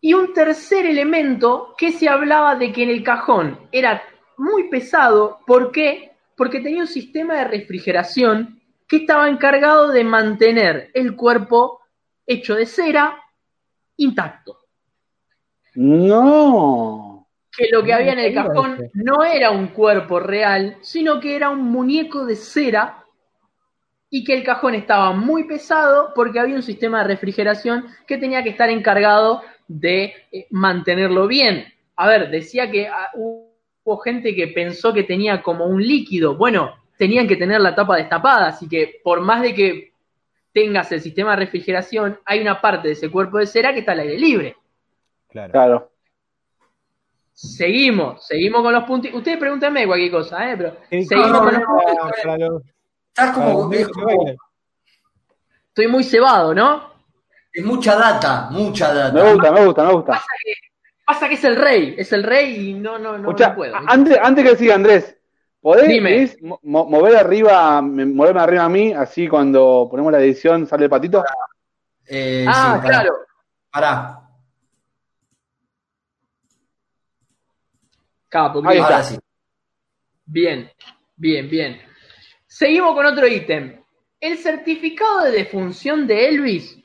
y 0.00 0.14
un 0.14 0.32
tercer 0.32 0.86
elemento 0.86 1.74
que 1.76 1.92
se 1.92 2.08
hablaba 2.08 2.54
de 2.54 2.72
que 2.72 2.84
en 2.84 2.90
el 2.90 3.02
cajón 3.02 3.68
era 3.72 4.02
muy 4.36 4.68
pesado. 4.68 5.40
¿Por 5.46 5.72
qué? 5.72 6.12
Porque 6.36 6.60
tenía 6.60 6.82
un 6.82 6.86
sistema 6.86 7.34
de 7.34 7.44
refrigeración 7.44 8.62
que 8.86 8.98
estaba 8.98 9.28
encargado 9.28 9.88
de 9.88 10.04
mantener 10.04 10.90
el 10.94 11.16
cuerpo 11.16 11.80
hecho 12.26 12.54
de 12.54 12.64
cera 12.64 13.18
intacto. 13.96 14.58
No. 15.80 17.28
Que 17.56 17.68
lo 17.70 17.84
que 17.84 17.92
había 17.92 18.12
en 18.12 18.18
el 18.18 18.34
cajón 18.34 18.90
no 18.94 19.22
era 19.22 19.52
un 19.52 19.68
cuerpo 19.68 20.18
real, 20.18 20.76
sino 20.80 21.20
que 21.20 21.36
era 21.36 21.50
un 21.50 21.70
muñeco 21.70 22.26
de 22.26 22.34
cera 22.34 23.04
y 24.10 24.24
que 24.24 24.34
el 24.34 24.42
cajón 24.42 24.74
estaba 24.74 25.12
muy 25.12 25.44
pesado 25.44 26.10
porque 26.16 26.40
había 26.40 26.56
un 26.56 26.64
sistema 26.64 27.02
de 27.02 27.08
refrigeración 27.08 27.86
que 28.08 28.18
tenía 28.18 28.42
que 28.42 28.50
estar 28.50 28.68
encargado 28.70 29.42
de 29.68 30.14
eh, 30.32 30.48
mantenerlo 30.50 31.28
bien. 31.28 31.72
A 31.94 32.08
ver, 32.08 32.28
decía 32.28 32.68
que 32.72 32.88
ah, 32.88 33.10
hubo 33.14 33.98
gente 33.98 34.34
que 34.34 34.48
pensó 34.48 34.92
que 34.92 35.04
tenía 35.04 35.42
como 35.42 35.66
un 35.66 35.80
líquido. 35.80 36.36
Bueno, 36.36 36.74
tenían 36.96 37.28
que 37.28 37.36
tener 37.36 37.60
la 37.60 37.76
tapa 37.76 37.98
destapada, 37.98 38.48
así 38.48 38.68
que 38.68 39.00
por 39.04 39.20
más 39.20 39.42
de 39.42 39.54
que 39.54 39.92
tengas 40.52 40.90
el 40.90 41.00
sistema 41.00 41.30
de 41.36 41.44
refrigeración, 41.44 42.18
hay 42.24 42.40
una 42.40 42.60
parte 42.60 42.88
de 42.88 42.94
ese 42.94 43.12
cuerpo 43.12 43.38
de 43.38 43.46
cera 43.46 43.72
que 43.72 43.78
está 43.80 43.92
al 43.92 44.00
aire 44.00 44.18
libre. 44.18 44.56
Claro. 45.50 45.92
Seguimos, 47.32 48.26
seguimos 48.26 48.62
con 48.62 48.72
los 48.72 48.84
puntos. 48.84 49.12
Ustedes 49.14 49.38
pregúntenme 49.38 49.86
cualquier 49.86 50.10
cosa, 50.10 50.50
¿eh? 50.50 50.56
Pero 50.56 50.76
seguimos 50.90 51.38
con 51.38 51.54
los 51.54 51.62
puntos. 51.62 52.62
Estás 53.08 53.34
como, 53.34 53.70
Estoy 55.68 55.86
muy 55.86 56.02
cebado, 56.02 56.52
¿no? 56.52 56.92
Es 57.52 57.64
mucha 57.64 57.94
data, 57.96 58.48
mucha 58.50 58.92
data. 58.92 59.12
Me 59.12 59.32
gusta, 59.32 59.52
me 59.52 59.64
gusta, 59.64 59.84
me 59.84 59.92
gusta. 59.92 60.22
Pasa 61.06 61.28
que, 61.28 61.34
es 61.34 61.44
el 61.44 61.56
rey, 61.56 61.94
es 61.96 62.12
el 62.12 62.22
rey 62.22 62.70
y 62.70 62.74
no, 62.74 62.98
no, 62.98 63.16
no, 63.16 63.34
puedo. 63.54 63.76
Antes, 63.86 64.18
antes 64.20 64.44
que 64.44 64.56
siga, 64.56 64.74
Andrés, 64.74 65.16
¿podés 65.60 66.36
mover 66.62 67.16
arriba, 67.16 67.80
moverme 67.80 68.40
arriba 68.40 68.64
a 68.64 68.68
mí, 68.68 68.92
así 68.92 69.26
cuando 69.26 69.86
ponemos 69.90 70.12
la 70.12 70.18
edición 70.18 70.66
sale 70.66 70.84
el 70.84 70.90
patito? 70.90 71.24
Eh, 72.06 72.44
ah, 72.46 72.80
claro. 72.84 73.12
Pará. 73.70 74.27
Capo, 78.28 78.62
Ahí 78.64 78.78
está. 78.78 79.04
Bien, 80.26 80.70
bien, 81.16 81.48
bien. 81.48 81.80
Seguimos 82.46 82.94
con 82.94 83.06
otro 83.06 83.26
ítem. 83.26 83.82
El 84.20 84.36
certificado 84.38 85.24
de 85.24 85.30
defunción 85.30 86.06
de 86.06 86.28
Elvis 86.28 86.78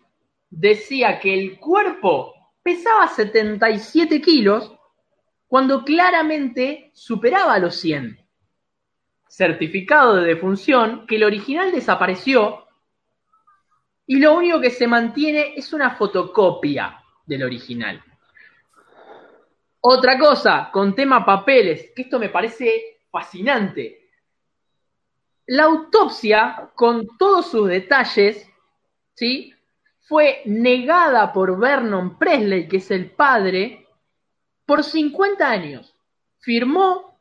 decía 0.49 1.19
que 1.19 1.33
el 1.33 1.59
cuerpo 1.59 2.33
pesaba 2.61 3.07
77 3.07 4.21
kilos 4.21 4.71
cuando 5.47 5.83
claramente 5.83 6.91
superaba 6.93 7.59
los 7.59 7.75
100. 7.75 8.19
Certificado 9.27 10.15
de 10.15 10.25
defunción 10.25 11.05
que 11.07 11.15
el 11.15 11.23
original 11.23 11.71
desapareció 11.71 12.67
y 14.05 14.19
lo 14.19 14.35
único 14.35 14.59
que 14.61 14.69
se 14.69 14.87
mantiene 14.87 15.53
es 15.55 15.73
una 15.73 15.95
fotocopia 15.95 17.03
del 17.25 17.43
original. 17.43 18.03
Otra 19.85 20.17
cosa, 20.17 20.69
con 20.71 20.95
tema 20.95 21.25
papeles, 21.25 21.91
que 21.93 22.03
esto 22.03 22.17
me 22.17 22.29
parece 22.29 23.01
fascinante. 23.11 24.09
La 25.47 25.63
autopsia, 25.63 26.71
con 26.73 27.05
todos 27.17 27.51
sus 27.51 27.67
detalles, 27.67 28.49
¿sí? 29.13 29.53
fue 29.99 30.41
negada 30.45 31.33
por 31.33 31.59
Vernon 31.59 32.17
Presley, 32.17 32.69
que 32.69 32.77
es 32.77 32.91
el 32.91 33.11
padre, 33.11 33.85
por 34.65 34.85
50 34.85 35.49
años. 35.49 35.93
Firmó 36.39 37.19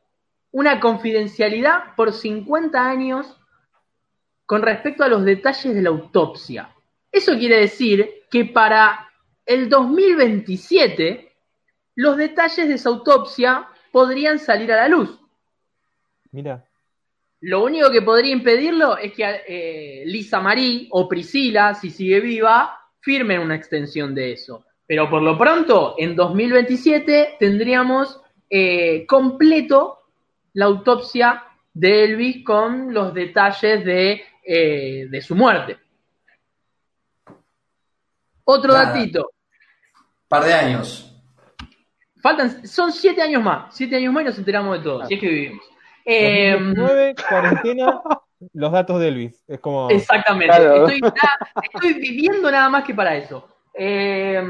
una 0.51 0.79
confidencialidad 0.79 1.95
por 1.97 2.13
50 2.13 2.81
años 2.81 3.37
con 4.45 4.61
respecto 4.61 5.03
a 5.03 5.09
los 5.09 5.25
detalles 5.25 5.75
de 5.75 5.81
la 5.81 5.89
autopsia. 5.89 6.73
Eso 7.11 7.37
quiere 7.37 7.57
decir 7.57 8.23
que 8.31 8.45
para 8.45 9.11
el 9.45 9.67
2027 9.67 11.32
los 11.95 12.17
detalles 12.17 12.67
de 12.67 12.75
esa 12.75 12.89
autopsia 12.89 13.67
podrían 13.91 14.39
salir 14.39 14.71
a 14.71 14.77
la 14.77 14.87
luz. 14.87 15.19
Mira. 16.31 16.65
Lo 17.41 17.63
único 17.63 17.91
que 17.91 18.01
podría 18.01 18.31
impedirlo 18.31 18.97
es 18.97 19.13
que 19.13 19.41
eh, 19.47 20.03
Lisa 20.05 20.39
Marie 20.39 20.87
o 20.91 21.07
Priscila, 21.09 21.73
si 21.73 21.89
sigue 21.89 22.21
viva, 22.21 22.79
firmen 23.01 23.41
una 23.41 23.55
extensión 23.55 24.15
de 24.15 24.31
eso. 24.31 24.65
Pero 24.87 25.09
por 25.09 25.21
lo 25.21 25.37
pronto, 25.37 25.95
en 25.97 26.15
2027 26.15 27.35
tendríamos 27.39 28.21
eh, 28.49 29.05
completo 29.05 29.99
la 30.53 30.65
autopsia 30.65 31.43
de 31.73 32.05
Elvis 32.05 32.45
con 32.45 32.93
los 32.93 33.13
detalles 33.13 33.83
de, 33.83 34.23
eh, 34.43 35.07
de 35.09 35.21
su 35.21 35.35
muerte. 35.35 35.77
Otro 38.45 38.73
datito. 38.73 39.31
Par 40.27 40.43
de 40.43 40.53
años. 40.53 41.12
Faltan, 42.23 42.65
son 42.65 42.93
siete 42.93 43.21
años 43.21 43.43
más. 43.43 43.75
Siete 43.75 43.97
años 43.97 44.13
más 44.13 44.23
y 44.23 44.25
nos 44.27 44.37
enteramos 44.37 44.77
de 44.77 44.83
todo. 44.83 45.05
Si 45.05 45.15
es 45.15 45.19
que 45.19 45.27
vivimos. 45.27 45.65
Eh, 46.05 47.13
cuarentena, 47.29 48.01
los 48.53 48.71
datos 48.71 49.01
de 49.01 49.09
Elvis. 49.09 49.43
Es 49.45 49.59
como. 49.59 49.89
Exactamente. 49.89 50.55
Estoy, 51.61 51.93
viviendo 51.95 52.49
nada 52.49 52.69
más 52.69 52.85
que 52.85 52.93
para 52.93 53.17
eso. 53.17 53.45
Eh, 53.73 54.41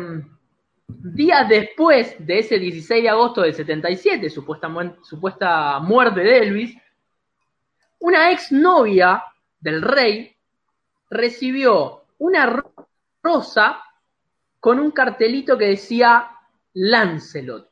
días 0.87 1.49
después 1.49 2.15
de 2.19 2.39
ese 2.39 2.59
16 2.59 3.01
de 3.01 3.09
agosto 3.09 3.41
del 3.41 3.55
77, 3.55 4.29
supuesta, 4.29 4.71
supuesta 5.01 5.79
muerte 5.79 6.19
de 6.19 6.37
Elvis, 6.37 6.77
una 8.01 8.29
exnovia 8.29 9.23
del 9.59 9.81
rey 9.81 10.35
recibió 11.09 12.03
una 12.19 12.63
rosa 13.23 13.81
con 14.59 14.77
un 14.77 14.91
cartelito 14.91 15.57
que 15.57 15.69
decía 15.69 16.29
Lancelot, 16.73 17.69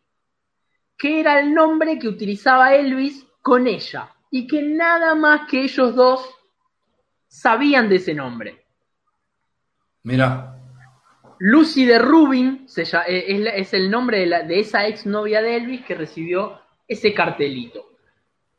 que 0.98 1.20
era 1.20 1.39
el 1.39 1.53
nombre 1.53 1.98
que 1.98 2.08
utilizaba 2.08 2.75
Elvis 2.75 3.25
con 3.41 3.67
ella 3.67 4.13
y 4.29 4.48
que 4.48 4.62
nada 4.62 5.15
más 5.15 5.48
que 5.50 5.63
ellos 5.63 5.96
dos 5.96 6.29
sabían 7.27 7.89
de 7.89 7.96
ese 7.96 8.13
nombre. 8.13 8.65
Mira. 10.03 10.58
Lucy 11.39 11.86
de 11.86 11.98
Rubin 11.98 12.67
eh, 12.77 13.53
es, 13.55 13.74
el 13.74 13.89
nombre 13.89 14.27
de, 14.27 14.43
de 14.43 14.60
esa 14.60 14.88
ex 14.88 15.08
novia 15.08 15.41
de 15.41 15.58
Elvis 15.58 15.84
que 15.84 15.96
recibió 15.96 16.60
ese 16.88 17.13
cartelito. 17.13 17.91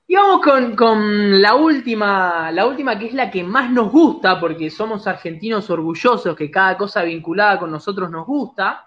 Y 0.06 0.16
vamos 0.16 0.42
con, 0.42 0.75
con, 0.75 1.40
la 1.40 1.54
última, 1.54 2.50
la 2.50 2.66
última 2.66 2.99
que 2.99 3.06
es 3.06 3.14
la 3.14 3.30
que 3.30 3.44
más 3.44 3.70
nos 3.70 3.90
gusta, 3.90 4.38
porque 4.40 4.68
somos 4.68 5.06
argentinos 5.06 5.70
orgullosos 5.70 6.37
que 6.37 6.50
cada 6.50 6.76
cosa 6.76 7.02
vinculada 7.02 7.58
con 7.58 7.70
nosotros 7.70 8.11
nos 8.11 8.26
gusta. 8.26 8.84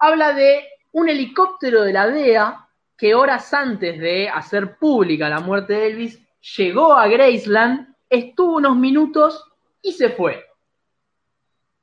Habla 0.00 0.32
de 0.32 0.64
un 0.92 1.10
helicóptero 1.10 1.82
de 1.82 1.92
la 1.92 2.08
DEA 2.08 2.66
que 2.96 3.14
horas 3.14 3.52
antes 3.54 3.98
de 4.00 4.28
hacer 4.28 4.76
pública 4.76 5.28
la 5.28 5.40
muerte 5.40 5.74
de 5.74 5.86
Elvis, 5.88 6.20
llegó 6.56 6.94
a 6.94 7.06
Graceland, 7.06 7.94
estuvo 8.08 8.56
unos 8.56 8.76
minutos 8.76 9.44
y 9.82 9.92
se 9.92 10.10
fue. 10.10 10.44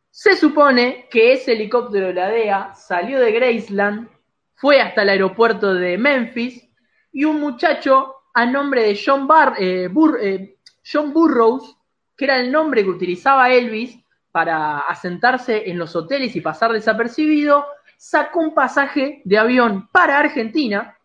Se 0.10 0.36
supone 0.36 1.08
que 1.12 1.34
ese 1.34 1.54
helicóptero 1.54 2.08
de 2.08 2.14
la 2.14 2.30
DEA 2.30 2.74
salió 2.76 3.20
de 3.20 3.32
Graceland, 3.32 4.10
fue 4.56 4.82
hasta 4.82 5.04
el 5.04 5.10
aeropuerto 5.10 5.76
de 5.76 5.98
Memphis 6.00 6.68
y 7.12 7.24
un 7.24 7.40
muchacho 7.40 8.16
a 8.34 8.48
nombre 8.48 8.82
de 8.82 9.00
John, 9.04 9.28
eh, 9.60 9.90
eh, 10.22 10.56
John 10.92 11.14
Burroughs, 11.14 11.78
que 12.16 12.26
era 12.26 12.40
el 12.40 12.52
nombre 12.52 12.84
que 12.84 12.90
utilizaba 12.90 13.52
Elvis 13.52 14.00
para 14.32 14.80
asentarse 14.80 15.70
en 15.70 15.78
los 15.78 15.96
hoteles 15.96 16.36
y 16.36 16.42
pasar 16.42 16.72
desapercibido, 16.72 17.66
sacó 17.98 18.40
un 18.40 18.54
pasaje 18.54 19.22
de 19.26 19.38
avión 19.38 19.90
para 19.92 20.20
Argentina 20.20 20.98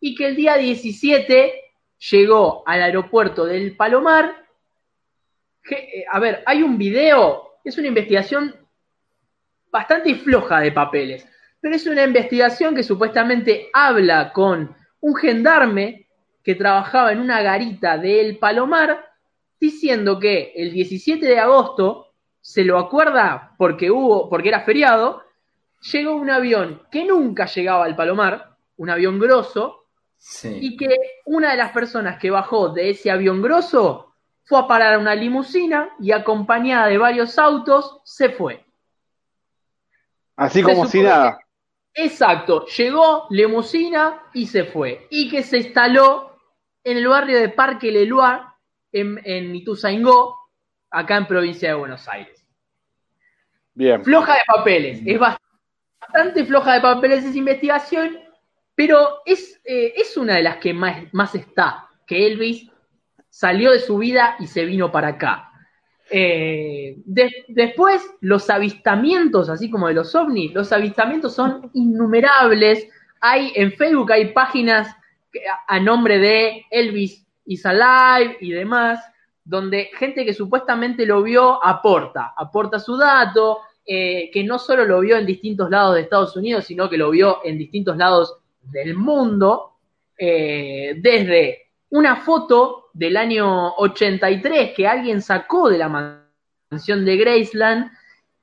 y 0.00 0.14
que 0.14 0.28
el 0.28 0.36
día 0.36 0.56
17 0.56 1.52
llegó 2.10 2.62
al 2.66 2.82
aeropuerto 2.82 3.44
del 3.44 3.76
Palomar. 3.76 4.46
Eh, 5.70 6.04
a 6.10 6.18
ver, 6.20 6.42
hay 6.46 6.62
un 6.62 6.78
video, 6.78 7.58
es 7.64 7.76
una 7.78 7.88
investigación 7.88 8.54
bastante 9.70 10.14
floja 10.14 10.60
de 10.60 10.72
papeles, 10.72 11.26
pero 11.60 11.74
es 11.74 11.86
una 11.86 12.04
investigación 12.04 12.74
que 12.74 12.82
supuestamente 12.82 13.70
habla 13.72 14.32
con 14.32 14.74
un 15.00 15.16
gendarme 15.16 16.08
que 16.44 16.54
trabajaba 16.54 17.10
en 17.10 17.20
una 17.20 17.42
garita 17.42 17.98
del 17.98 18.38
Palomar, 18.38 19.04
diciendo 19.58 20.20
que 20.20 20.52
el 20.54 20.72
17 20.72 21.24
de 21.26 21.38
agosto, 21.38 22.12
se 22.40 22.62
lo 22.62 22.78
acuerda 22.78 23.54
porque 23.56 23.90
hubo, 23.90 24.28
porque 24.28 24.50
era 24.50 24.60
feriado, 24.60 25.22
llegó 25.92 26.14
un 26.14 26.30
avión 26.30 26.82
que 26.90 27.04
nunca 27.04 27.46
llegaba 27.46 27.84
al 27.84 27.96
Palomar, 27.96 28.56
un 28.76 28.90
avión 28.90 29.18
grosso, 29.18 29.86
y 30.44 30.76
que 30.76 30.96
una 31.26 31.50
de 31.50 31.58
las 31.58 31.72
personas 31.72 32.18
que 32.18 32.30
bajó 32.30 32.70
de 32.70 32.90
ese 32.90 33.10
avión 33.10 33.42
grosso 33.42 34.14
fue 34.44 34.58
a 34.58 34.66
parar 34.66 34.94
a 34.94 34.98
una 34.98 35.14
limusina 35.14 35.90
y 36.00 36.12
acompañada 36.12 36.86
de 36.86 36.96
varios 36.96 37.38
autos 37.38 38.00
se 38.04 38.30
fue. 38.30 38.64
Así 40.36 40.62
como 40.62 40.86
si 40.86 41.02
nada. 41.02 41.38
exacto, 41.92 42.66
llegó 42.66 43.26
limusina 43.30 44.22
y 44.32 44.46
se 44.46 44.64
fue. 44.64 45.06
Y 45.10 45.30
que 45.30 45.42
se 45.42 45.58
instaló 45.58 46.38
en 46.82 46.96
el 46.96 47.06
barrio 47.06 47.38
de 47.38 47.50
Parque 47.50 47.92
Leloir, 47.92 48.40
en, 48.92 49.20
en 49.24 49.54
Ituzaingó, 49.54 50.38
acá 50.90 51.16
en 51.16 51.26
provincia 51.26 51.68
de 51.68 51.74
Buenos 51.74 52.08
Aires. 52.08 52.46
Bien. 53.74 54.02
Floja 54.02 54.34
de 54.34 54.40
papeles, 54.46 55.02
es 55.04 55.18
bastante 55.18 55.43
floja 56.46 56.74
de 56.74 56.80
papeles 56.80 57.24
esa 57.24 57.38
investigación 57.38 58.18
pero 58.74 59.20
es, 59.24 59.60
eh, 59.64 59.94
es 59.96 60.16
una 60.16 60.36
de 60.36 60.42
las 60.42 60.56
que 60.56 60.74
más, 60.74 61.02
más, 61.12 61.34
está, 61.34 61.88
que 62.06 62.26
Elvis 62.26 62.70
salió 63.30 63.72
de 63.72 63.78
su 63.78 63.98
vida 63.98 64.36
y 64.40 64.46
se 64.46 64.64
vino 64.64 64.90
para 64.90 65.08
acá. 65.08 65.50
Eh, 66.10 66.96
después, 67.06 68.02
los 68.20 68.50
avistamientos, 68.50 69.48
así 69.48 69.70
como 69.70 69.88
de 69.88 69.94
los 69.94 70.14
ovnis, 70.14 70.52
los 70.52 70.72
avistamientos 70.72 71.34
son 71.34 71.70
innumerables. 71.72 72.88
Hay 73.20 73.52
en 73.54 73.72
Facebook 73.72 74.12
hay 74.12 74.32
páginas 74.32 74.94
a 75.66 75.80
nombre 75.80 76.18
de 76.18 76.64
Elvis 76.70 77.26
is 77.46 77.64
Alive 77.66 78.38
y 78.40 78.50
demás, 78.52 79.00
donde 79.44 79.90
gente 79.94 80.24
que 80.24 80.34
supuestamente 80.34 81.06
lo 81.06 81.22
vio 81.22 81.64
aporta, 81.64 82.34
aporta 82.36 82.78
su 82.78 82.96
dato, 82.96 83.60
eh, 83.86 84.30
que 84.32 84.44
no 84.44 84.58
solo 84.58 84.84
lo 84.84 85.00
vio 85.00 85.16
en 85.16 85.26
distintos 85.26 85.68
lados 85.70 85.94
de 85.94 86.02
Estados 86.02 86.36
Unidos, 86.36 86.64
sino 86.64 86.88
que 86.88 86.96
lo 86.96 87.10
vio 87.10 87.40
en 87.44 87.58
distintos 87.58 87.96
lados 87.96 88.38
del 88.62 88.94
mundo, 88.94 89.74
eh, 90.16 90.94
desde 90.98 91.70
una 91.90 92.16
foto 92.16 92.86
del 92.94 93.16
año 93.16 93.74
83 93.76 94.72
que 94.74 94.86
alguien 94.86 95.20
sacó 95.20 95.68
de 95.68 95.78
la 95.78 96.28
mansión 96.70 97.04
de 97.04 97.16
Graceland 97.16 97.90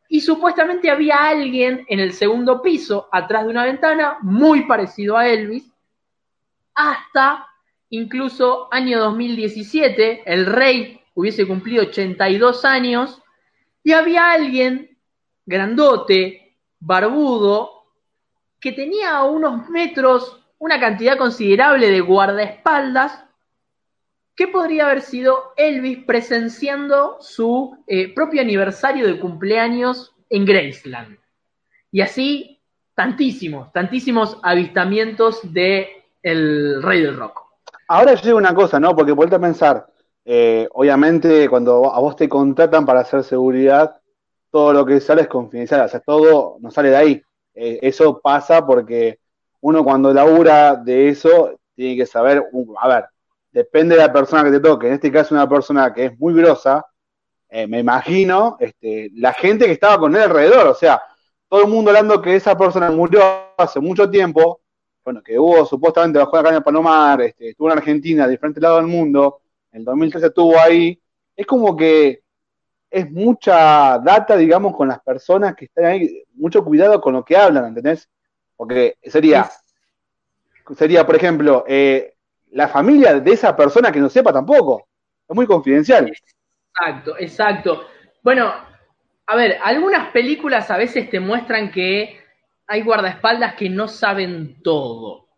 y 0.08 0.22
supuestamente 0.22 0.92
había 0.92 1.28
alguien 1.30 1.86
en 1.88 2.00
el 2.00 2.14
segundo 2.14 2.62
piso, 2.62 3.08
atrás 3.12 3.46
de 3.46 3.50
una 3.50 3.64
ventana, 3.64 4.18
muy 4.22 4.68
parecido 4.68 5.18
a 5.18 5.28
Elvis, 5.28 5.72
hasta 6.76 7.48
incluso 7.90 8.68
año 8.74 9.00
2017, 9.00 10.24
el 10.26 10.46
rey 10.46 11.00
hubiese 11.14 11.48
cumplido 11.48 11.84
82 11.84 12.66
años, 12.66 13.22
y 13.84 13.94
había 13.94 14.32
alguien 14.32 14.91
grandote, 15.46 16.56
barbudo, 16.80 17.86
que 18.60 18.72
tenía 18.72 19.18
a 19.18 19.24
unos 19.26 19.70
metros 19.70 20.38
una 20.60 20.80
cantidad 20.80 21.18
considerable 21.18 21.90
de 21.90 22.02
guardaespaldas, 22.02 23.26
que 24.36 24.48
podría 24.48 24.86
haber 24.86 25.02
sido 25.02 25.54
Elvis 25.58 26.06
presenciando 26.06 27.18
su 27.20 27.78
eh, 27.88 28.14
propio 28.14 28.42
aniversario 28.42 29.08
de 29.08 29.20
cumpleaños 29.20 30.16
en 30.30 30.46
Graceland. 30.46 31.18
Y 31.92 32.02
así, 32.02 32.62
tantísimos, 32.96 33.72
tantísimos 33.74 34.38
avistamientos 34.44 35.42
de 35.52 35.90
el 36.22 36.82
rey 36.84 37.02
del 37.02 37.18
rock. 37.18 37.42
Ahora 37.88 38.14
yo 38.14 38.22
digo 38.24 38.38
una 38.38 38.54
cosa, 38.54 38.80
¿no? 38.80 38.96
Porque 38.96 39.12
vuelta 39.12 39.38
a 39.38 39.42
pensar, 39.42 39.88
eh, 40.24 40.68
obviamente 40.74 41.50
cuando 41.50 41.94
a 41.94 42.00
vos 42.00 42.16
te 42.16 42.30
contratan 42.30 42.86
para 42.86 43.02
hacer 43.02 43.24
seguridad, 43.24 44.01
todo 44.52 44.74
lo 44.74 44.86
que 44.86 45.00
sale 45.00 45.24
es 45.24 45.28
confidencial, 45.28 45.82
o 45.82 45.88
sea, 45.88 46.00
todo 46.02 46.58
no 46.60 46.70
sale 46.72 46.90
de 46.90 46.98
ahí. 46.98 47.24
Eh, 47.54 47.80
eso 47.82 48.20
pasa 48.22 48.66
porque 48.66 49.20
uno 49.62 49.84
cuando 49.84 50.14
labura 50.14 50.76
de 50.76 51.10
eso 51.10 51.60
tiene 51.76 51.98
que 51.98 52.06
saber, 52.06 52.44
a 52.82 52.88
ver, 52.88 53.06
depende 53.52 53.96
de 53.96 54.02
la 54.02 54.14
persona 54.14 54.44
que 54.44 54.52
te 54.52 54.60
toque. 54.60 54.88
En 54.88 54.94
este 54.94 55.12
caso, 55.12 55.34
una 55.36 55.48
persona 55.50 55.94
que 55.94 56.06
es 56.06 56.20
muy 56.20 56.34
grosa, 56.34 56.86
eh, 57.50 57.68
me 57.68 57.80
imagino, 57.80 58.58
este, 58.60 59.12
la 59.16 59.34
gente 59.34 59.66
que 59.66 59.74
estaba 59.74 59.98
con 60.00 60.16
él 60.16 60.22
alrededor, 60.22 60.68
o 60.68 60.76
sea, 60.76 61.02
todo 61.50 61.62
el 61.64 61.68
mundo 61.68 61.92
hablando 61.92 62.22
que 62.22 62.36
esa 62.36 62.58
persona 62.58 62.90
murió 62.92 63.22
hace 63.58 63.80
mucho 63.80 64.10
tiempo, 64.10 64.62
bueno, 65.04 65.22
que 65.22 65.38
hubo 65.38 65.66
supuestamente 65.66 66.20
bajo 66.20 66.36
la 66.38 66.44
caña 66.44 66.56
de 66.56 66.62
Palomar, 66.62 67.22
este, 67.22 67.50
estuvo 67.50 67.70
en 67.70 67.78
Argentina, 67.78 68.26
de 68.26 68.32
diferentes 68.32 68.62
lados 68.62 68.82
del 68.82 68.88
mundo, 68.88 69.42
en 69.72 69.80
el 69.80 69.86
2013 69.86 70.28
estuvo 70.28 70.58
ahí, 70.60 71.02
es 71.36 71.46
como 71.46 71.76
que 71.76 72.22
es 72.92 73.10
mucha 73.10 73.98
data, 74.00 74.36
digamos, 74.36 74.76
con 74.76 74.90
las 74.90 75.00
personas 75.00 75.56
que 75.56 75.66
están 75.66 75.86
ahí, 75.86 76.24
mucho 76.34 76.64
cuidado 76.64 77.00
con 77.00 77.14
lo 77.14 77.24
que 77.24 77.38
hablan, 77.38 77.68
¿entendés? 77.68 78.10
Porque 78.58 78.98
sería, 79.02 79.50
sería 80.76 81.06
por 81.06 81.16
ejemplo, 81.16 81.64
eh, 81.68 82.16
la 82.52 82.68
familia 82.68 83.20
de 83.20 83.32
esa 83.32 83.56
persona 83.56 83.92
que 83.92 84.00
no 84.00 84.10
sepa 84.10 84.34
tampoco, 84.34 84.90
es 85.28 85.36
muy 85.36 85.48
confidencial. 85.48 86.12
Exacto, 86.76 87.16
exacto. 87.18 87.86
Bueno, 88.22 88.54
a 89.26 89.36
ver, 89.36 89.58
algunas 89.64 90.12
películas 90.12 90.70
a 90.70 90.78
veces 90.78 91.10
te 91.10 91.22
muestran 91.22 91.72
que 91.72 92.20
hay 92.68 92.82
guardaespaldas 92.82 93.56
que 93.56 93.70
no 93.70 93.88
saben 93.88 94.62
todo. 94.62 95.30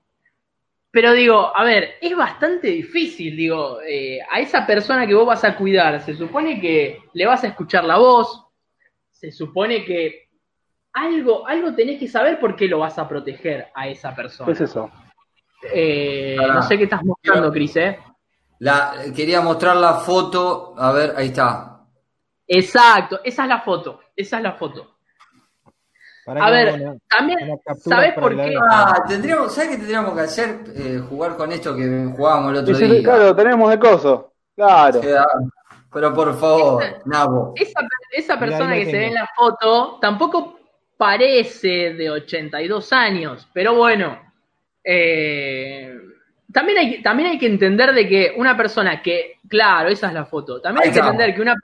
Pero 0.93 1.11
digo, 1.13 1.51
a 1.57 1.63
ver, 1.63 1.95
es 1.99 2.15
bastante 2.15 2.67
difícil, 2.67 3.35
digo, 3.35 3.81
eh, 3.81 4.19
a 4.31 4.39
esa 4.39 4.63
persona 4.63 5.07
que 5.07 5.15
vos 5.15 5.25
vas 5.25 5.43
a 5.43 5.57
cuidar, 5.57 5.99
se 6.01 6.13
supone 6.13 6.61
que 6.61 6.99
le 7.13 7.25
vas 7.25 7.43
a 7.43 7.47
escuchar 7.47 7.83
la 7.83 7.97
voz, 7.97 8.45
se 9.09 9.31
supone 9.31 9.83
que 9.83 10.29
algo, 10.93 11.47
algo 11.47 11.73
tenés 11.73 11.99
que 11.99 12.07
saber 12.07 12.39
por 12.39 12.55
qué 12.55 12.67
lo 12.67 12.77
vas 12.77 12.99
a 12.99 13.09
proteger 13.09 13.69
a 13.73 13.87
esa 13.87 14.13
persona. 14.13 14.45
¿Qué 14.45 14.51
es 14.51 14.61
eso? 14.61 14.91
Eh, 15.73 16.37
no 16.37 16.61
sé 16.61 16.77
qué 16.77 16.83
estás 16.83 17.03
mostrando, 17.03 17.51
Cris, 17.51 17.75
¿eh? 17.77 17.97
La, 18.59 18.93
quería 19.15 19.41
mostrar 19.41 19.75
la 19.77 19.95
foto, 19.95 20.75
a 20.77 20.91
ver, 20.91 21.15
ahí 21.17 21.29
está. 21.29 21.87
Exacto, 22.45 23.19
esa 23.23 23.41
es 23.41 23.49
la 23.49 23.61
foto, 23.61 23.99
esa 24.15 24.37
es 24.37 24.43
la 24.43 24.53
foto. 24.53 24.92
A 26.25 26.49
ver, 26.49 26.97
también, 27.09 27.59
¿sabes 27.77 28.13
por 28.13 28.35
qué? 28.35 28.55
Ah, 28.69 29.03
tendríamos, 29.07 29.53
¿sabes 29.53 29.71
qué 29.71 29.77
tendríamos 29.77 30.13
que 30.13 30.21
hacer? 30.21 30.59
Eh, 30.75 31.01
jugar 31.09 31.35
con 31.35 31.51
esto 31.51 31.75
que 31.75 32.11
jugábamos 32.15 32.51
el 32.51 32.57
otro 32.59 32.77
día. 32.77 33.03
Claro, 33.03 33.35
tenemos 33.35 33.69
de 33.69 33.79
coso. 33.79 34.33
Claro. 34.55 35.01
pero 35.91 36.13
por 36.13 36.39
favor, 36.39 36.83
Nabo. 37.05 37.53
Esa, 38.11 38.39
persona 38.39 38.75
que 38.75 38.85
se 38.85 38.97
ve 38.97 39.07
en 39.07 39.15
la 39.15 39.29
foto 39.35 39.97
tampoco 39.99 40.59
parece 40.97 41.93
de 41.93 42.09
82 42.09 42.93
años, 42.93 43.47
pero 43.53 43.75
bueno. 43.75 44.19
Eh, 44.85 45.97
también 46.53 46.77
hay, 46.77 47.01
también 47.01 47.29
hay 47.29 47.39
que 47.39 47.47
entender 47.47 47.93
de 47.93 48.07
que 48.07 48.33
una 48.37 48.55
persona 48.55 49.01
que, 49.01 49.39
claro, 49.49 49.89
esa 49.89 50.07
es 50.07 50.13
la 50.13 50.25
foto, 50.25 50.61
también 50.61 50.87
hay 50.87 50.93
que 50.93 50.99
entender 50.99 51.33
que 51.33 51.41
una, 51.41 51.55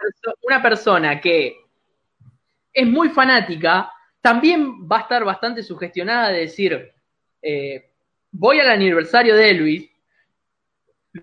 una 0.41 0.62
persona 0.62 1.22
que 1.22 1.58
es 2.74 2.88
muy 2.88 3.10
fanática, 3.10 3.91
también 4.22 4.88
va 4.90 4.98
a 4.98 5.02
estar 5.02 5.24
bastante 5.24 5.64
sugestionada 5.64 6.30
de 6.30 6.40
decir, 6.42 6.92
eh, 7.42 7.90
voy 8.32 8.60
al 8.60 8.70
aniversario 8.70 9.36
de 9.36 9.50
Elvis, 9.50 9.90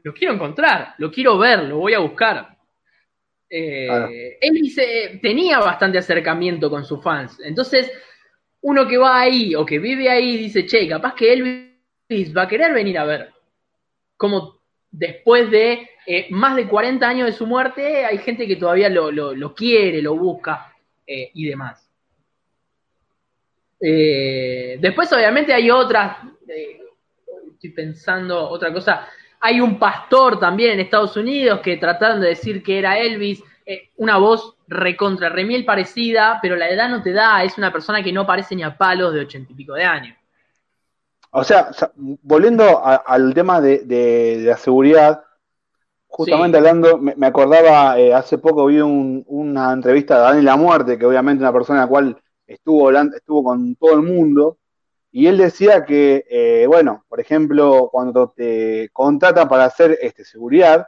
lo 0.03 0.15
quiero 0.15 0.35
encontrar, 0.35 0.95
lo 0.99 1.11
quiero 1.11 1.39
ver, 1.39 1.65
lo 1.65 1.79
voy 1.79 1.95
a 1.95 2.01
buscar. 2.01 2.57
Eh, 3.49 4.39
Elvis 4.41 4.79
eh, 4.79 5.21
tenía 5.23 5.59
bastante 5.59 5.99
acercamiento 5.99 6.69
con 6.69 6.85
sus 6.85 7.03
fans, 7.03 7.39
entonces 7.45 7.93
uno 8.63 8.89
que 8.89 8.99
va 8.99 9.21
ahí 9.21 9.55
o 9.55 9.65
que 9.65 9.79
vive 9.79 10.11
ahí 10.11 10.37
dice, 10.37 10.67
che, 10.67 10.89
capaz 10.89 11.15
que 11.15 11.33
Elvis 11.33 12.37
va 12.37 12.43
a 12.43 12.49
querer 12.49 12.73
venir 12.73 12.99
a 12.99 13.05
ver 13.05 13.33
como 14.17 14.61
después 14.91 15.51
de 15.51 15.89
más 16.31 16.57
de 16.57 16.67
40 16.67 17.07
años 17.07 17.27
de 17.27 17.33
su 17.33 17.47
muerte, 17.47 18.05
hay 18.07 18.19
gente 18.19 18.47
que 18.47 18.57
todavía 18.57 18.89
lo, 18.89 19.55
quiere, 19.55 20.01
lo 20.01 20.17
busca 20.17 20.73
y 21.07 21.47
demás. 21.47 21.86
Eh, 23.81 24.79
después, 24.81 25.12
obviamente, 25.12 25.53
hay 25.53 25.71
otras, 25.71 26.19
estoy 27.53 27.71
pensando 27.71 28.49
otra 28.49 28.73
cosa, 28.73 29.07
hay 29.41 29.61
un 29.61 29.79
pastor 29.79 30.41
también 30.41 30.73
en 30.73 30.81
Estados 30.81 31.17
Unidos 31.17 31.61
que 31.61 31.77
trataron 31.77 32.21
de 32.21 32.29
decir 32.29 32.62
que 32.62 32.79
era 32.79 32.99
Elvis, 32.99 33.43
una 33.97 34.17
voz 34.19 34.57
recontra 34.69 35.29
remiel 35.29 35.65
parecida, 35.65 36.39
pero 36.41 36.57
la 36.57 36.69
edad 36.69 36.89
no 36.89 37.03
te 37.03 37.12
da, 37.12 37.43
es 37.43 37.59
una 37.59 37.73
persona 37.73 38.03
que 38.03 38.12
no 38.12 38.27
parece 38.27 38.55
ni 38.55 38.62
a 38.62 38.77
palos 38.77 39.12
de 39.12 39.21
ochenta 39.21 39.53
y 39.53 39.57
pico 39.57 39.75
de 39.75 39.85
años. 39.85 40.17
O 41.31 41.45
sea, 41.45 41.69
volviendo 41.97 42.83
al 42.85 43.35
tema 43.35 43.61
de, 43.61 44.43
la 44.43 44.57
seguridad, 44.57 45.23
justamente 46.07 46.57
hablando, 46.57 46.99
me, 46.99 47.27
acordaba, 47.27 47.99
eh, 47.99 48.15
hace 48.15 48.39
poco 48.39 48.67
vi 48.67 48.81
una 48.81 49.73
entrevista 49.73 50.17
de 50.17 50.23
Daniel 50.23 50.45
La 50.47 50.57
Muerte, 50.57 50.99
que 50.99 51.05
obviamente 51.05 51.43
es 51.43 51.49
una 51.49 51.53
persona 51.53 51.81
la 51.81 51.87
cual 51.87 52.17
estuvo, 52.47 52.91
estuvo 52.91 53.45
con 53.45 53.75
todo 53.77 53.95
el 53.95 54.03
mundo, 54.03 54.59
y 55.11 55.27
él 55.27 55.39
decía 55.39 55.85
que, 55.85 56.25
eh, 56.29 56.67
bueno, 56.67 57.05
por 57.09 57.21
ejemplo, 57.21 57.89
cuando 57.91 58.31
te 58.31 58.91
contratan 58.93 59.49
para 59.49 59.65
hacer 59.65 59.99
este, 60.03 60.25
seguridad, 60.25 60.87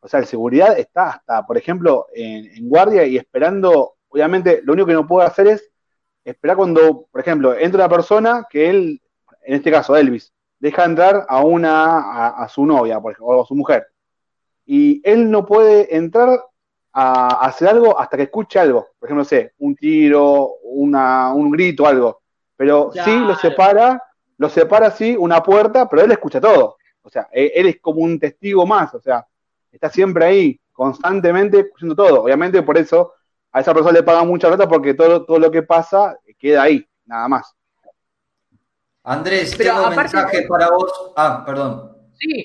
o 0.00 0.08
sea, 0.08 0.20
el 0.20 0.26
seguridad 0.26 0.78
está 0.78 1.10
hasta, 1.10 1.46
por 1.46 1.56
ejemplo, 1.56 2.06
en, 2.14 2.68
guardia 2.68 3.04
y 3.04 3.16
esperando, 3.16 3.96
obviamente, 4.08 4.60
lo 4.64 4.74
único 4.74 4.86
que 4.86 4.92
no 4.94 5.06
puede 5.06 5.26
hacer 5.26 5.48
es 5.48 5.70
esperar 6.24 6.56
cuando, 6.56 7.06
por 7.10 7.20
ejemplo, 7.20 7.54
entra 7.54 7.84
una 7.84 7.94
persona 7.94 8.46
que 8.48 8.70
él 8.70 9.00
en 9.44 9.54
este 9.54 9.70
caso 9.70 9.96
Elvis, 9.96 10.32
deja 10.58 10.84
entrar 10.84 11.26
a 11.28 11.44
una, 11.44 12.28
a, 12.30 12.48
su 12.48 12.64
novia, 12.64 13.00
por 13.00 13.12
ejemplo, 13.12 13.38
o 13.38 13.42
a 13.42 13.46
su 13.46 13.54
mujer. 13.54 13.86
Y 14.64 15.02
él 15.04 15.30
no 15.30 15.44
puede 15.44 15.94
entrar 15.94 16.40
a, 16.94 17.46
hacer 17.46 17.68
algo 17.68 17.98
hasta 17.98 18.16
que 18.16 18.24
escuche 18.24 18.58
algo. 18.58 18.88
Por 18.98 19.08
ejemplo, 19.08 19.22
no 19.22 19.28
sé, 19.28 19.52
un 19.58 19.74
tiro, 19.74 20.54
una, 20.62 21.34
un 21.34 21.50
grito, 21.50 21.86
algo. 21.86 22.22
Pero 22.56 22.90
sí 22.92 23.18
lo 23.18 23.34
separa, 23.34 24.02
lo 24.38 24.48
separa 24.48 24.90
sí 24.90 25.16
una 25.18 25.42
puerta, 25.42 25.88
pero 25.88 26.02
él 26.02 26.12
escucha 26.12 26.40
todo. 26.40 26.76
O 27.02 27.10
sea, 27.10 27.28
e, 27.32 27.52
él 27.54 27.66
es 27.66 27.80
como 27.80 28.00
un 28.00 28.18
testigo 28.18 28.64
más, 28.64 28.94
o 28.94 29.00
sea, 29.00 29.26
está 29.70 29.90
siempre 29.90 30.24
ahí, 30.24 30.60
constantemente 30.72 31.60
escuchando 31.60 31.96
todo. 31.96 32.22
Obviamente 32.22 32.62
por 32.62 32.78
eso 32.78 33.12
a 33.52 33.60
esa 33.60 33.74
persona 33.74 33.92
le 33.92 34.02
pagan 34.02 34.28
mucha 34.28 34.48
plata 34.48 34.68
porque 34.68 34.94
todo, 34.94 35.24
todo 35.24 35.38
lo 35.38 35.50
que 35.50 35.62
pasa 35.62 36.18
queda 36.38 36.62
ahí, 36.62 36.86
nada 37.04 37.28
más. 37.28 37.54
Andrés, 39.02 39.56
tengo 39.56 39.88
un 39.88 39.96
mensaje 39.96 40.46
para 40.48 40.70
vos. 40.70 41.12
Ah, 41.16 41.42
perdón. 41.44 41.92
Sí, 42.14 42.44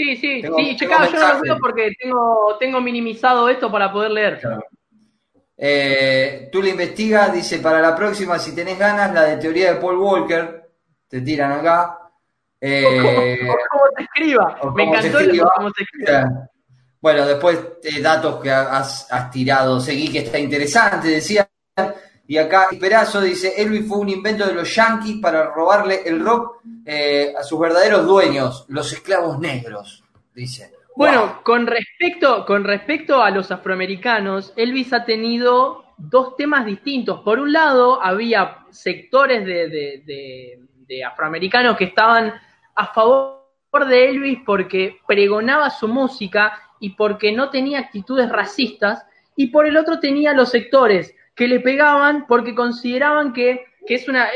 sí, 0.00 0.16
sí. 0.16 0.42
sí, 0.56 0.76
checado, 0.76 1.10
yo 1.10 1.18
no 1.18 1.34
lo 1.34 1.40
veo 1.40 1.58
porque 1.58 1.92
tengo, 2.00 2.56
tengo 2.58 2.80
minimizado 2.80 3.48
esto 3.48 3.70
para 3.70 3.92
poder 3.92 4.10
leer. 4.10 4.40
Eh, 5.56 6.48
tú 6.50 6.62
le 6.62 6.70
investigas, 6.70 7.32
dice, 7.32 7.58
para 7.58 7.80
la 7.80 7.94
próxima, 7.94 8.38
si 8.38 8.54
tenés 8.54 8.78
ganas, 8.78 9.12
la 9.12 9.24
de 9.24 9.36
teoría 9.36 9.74
de 9.74 9.80
Paul 9.80 9.98
Walker, 9.98 10.70
te 11.06 11.20
tiran 11.20 11.52
acá. 11.52 11.98
Eh, 12.60 13.40
cómo 13.70 13.84
se 13.96 14.02
escriba. 14.04 14.58
Me 14.74 14.84
encantó 14.84 15.18
cómo 15.56 15.70
se 15.70 15.82
escriba. 15.82 16.48
Bueno, 17.00 17.26
después 17.26 17.58
eh, 17.82 18.00
datos 18.00 18.40
que 18.42 18.50
has, 18.50 19.10
has 19.10 19.30
tirado, 19.30 19.80
seguí 19.80 20.10
que 20.10 20.20
está 20.20 20.38
interesante, 20.38 21.08
decía 21.08 21.48
y 22.30 22.38
acá 22.38 22.68
Perazo 22.78 23.20
dice, 23.20 23.60
Elvis 23.60 23.88
fue 23.88 23.98
un 23.98 24.08
invento 24.08 24.46
de 24.46 24.54
los 24.54 24.72
yankees 24.72 25.16
para 25.20 25.52
robarle 25.52 26.02
el 26.06 26.24
rock 26.24 26.58
eh, 26.86 27.34
a 27.36 27.42
sus 27.42 27.58
verdaderos 27.58 28.06
dueños, 28.06 28.66
los 28.68 28.92
esclavos 28.92 29.40
negros, 29.40 30.04
dice. 30.32 30.72
Bueno, 30.94 31.40
con, 31.42 31.66
respecto, 31.66 32.46
con 32.46 32.62
respecto 32.62 33.20
a 33.20 33.32
los 33.32 33.50
afroamericanos, 33.50 34.52
Elvis 34.54 34.92
ha 34.92 35.04
tenido 35.04 35.86
dos 35.96 36.36
temas 36.36 36.64
distintos. 36.66 37.20
Por 37.22 37.40
un 37.40 37.52
lado, 37.52 38.00
había 38.00 38.58
sectores 38.70 39.44
de, 39.44 40.56
de 40.86 41.04
afroamericanos 41.04 41.76
que 41.76 41.86
estaban 41.86 42.32
a 42.76 42.86
favor 42.94 43.40
de 43.88 44.08
Elvis 44.08 44.38
porque 44.46 45.00
pregonaba 45.04 45.68
su 45.68 45.88
música 45.88 46.52
y 46.78 46.90
porque 46.90 47.32
no 47.32 47.50
tenía 47.50 47.80
actitudes 47.80 48.28
racistas, 48.28 49.04
y 49.34 49.48
por 49.48 49.66
el 49.66 49.76
otro 49.76 49.98
tenía 49.98 50.32
los 50.32 50.50
sectores 50.50 51.12
que 51.40 51.48
le 51.48 51.60
pegaban 51.60 52.26
porque 52.26 52.54
consideraban 52.54 53.32
que, 53.32 53.64
es, 53.86 54.06
una, 54.08 54.28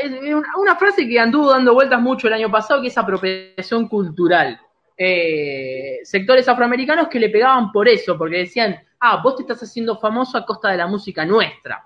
una, 0.57 0.75
frase 0.75 1.07
que 1.07 1.19
anduvo 1.19 1.51
dando 1.51 1.75
vueltas 1.75 2.01
mucho 2.01 2.25
el 2.25 2.33
año 2.33 2.49
pasado, 2.49 2.81
que 2.81 2.87
es 2.87 2.97
apropiación 2.97 3.87
cultural. 3.87 4.59
Eh, 4.97 5.99
sectores 6.01 6.49
afroamericanos 6.49 7.07
que 7.07 7.19
le 7.19 7.29
pegaban 7.29 7.71
por 7.71 7.87
eso, 7.87 8.17
porque 8.17 8.37
decían, 8.37 8.83
ah, 8.99 9.21
vos 9.21 9.35
te 9.35 9.43
estás 9.43 9.61
haciendo 9.61 9.99
famoso 9.99 10.35
a 10.35 10.47
costa 10.47 10.71
de 10.71 10.77
la 10.77 10.87
música 10.87 11.23
nuestra. 11.27 11.83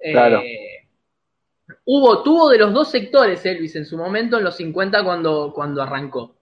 Eh, 0.00 0.10
claro. 0.10 0.42
hubo, 1.84 2.20
tuvo 2.24 2.48
de 2.48 2.58
los 2.58 2.72
dos 2.72 2.90
sectores 2.90 3.46
Elvis 3.46 3.76
en 3.76 3.86
su 3.86 3.96
momento, 3.96 4.38
en 4.38 4.42
los 4.42 4.56
50 4.56 5.04
cuando, 5.04 5.52
cuando 5.54 5.80
arrancó. 5.80 6.34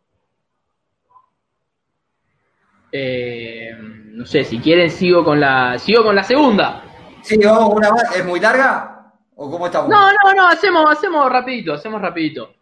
Eh, 2.90 3.70
no 3.78 4.24
sé, 4.24 4.44
si 4.44 4.60
quieren 4.60 4.90
sigo 4.90 5.22
con 5.22 5.38
la, 5.38 5.78
sigo 5.78 6.02
con 6.02 6.16
la 6.16 6.22
segunda. 6.22 6.84
Sí, 7.26 7.36
vamos 7.44 7.74
una 7.74 7.90
más. 7.90 8.16
¿Es 8.16 8.24
muy 8.24 8.40
larga? 8.40 9.12
¿O 9.34 9.50
cómo 9.50 9.66
estamos? 9.66 9.88
No, 9.90 10.10
no, 10.10 10.32
no, 10.34 10.48
hacemos, 10.48 10.90
hacemos 10.90 11.30
rapidito, 11.30 11.74
hacemos 11.74 12.00
rapidito. 12.00 12.54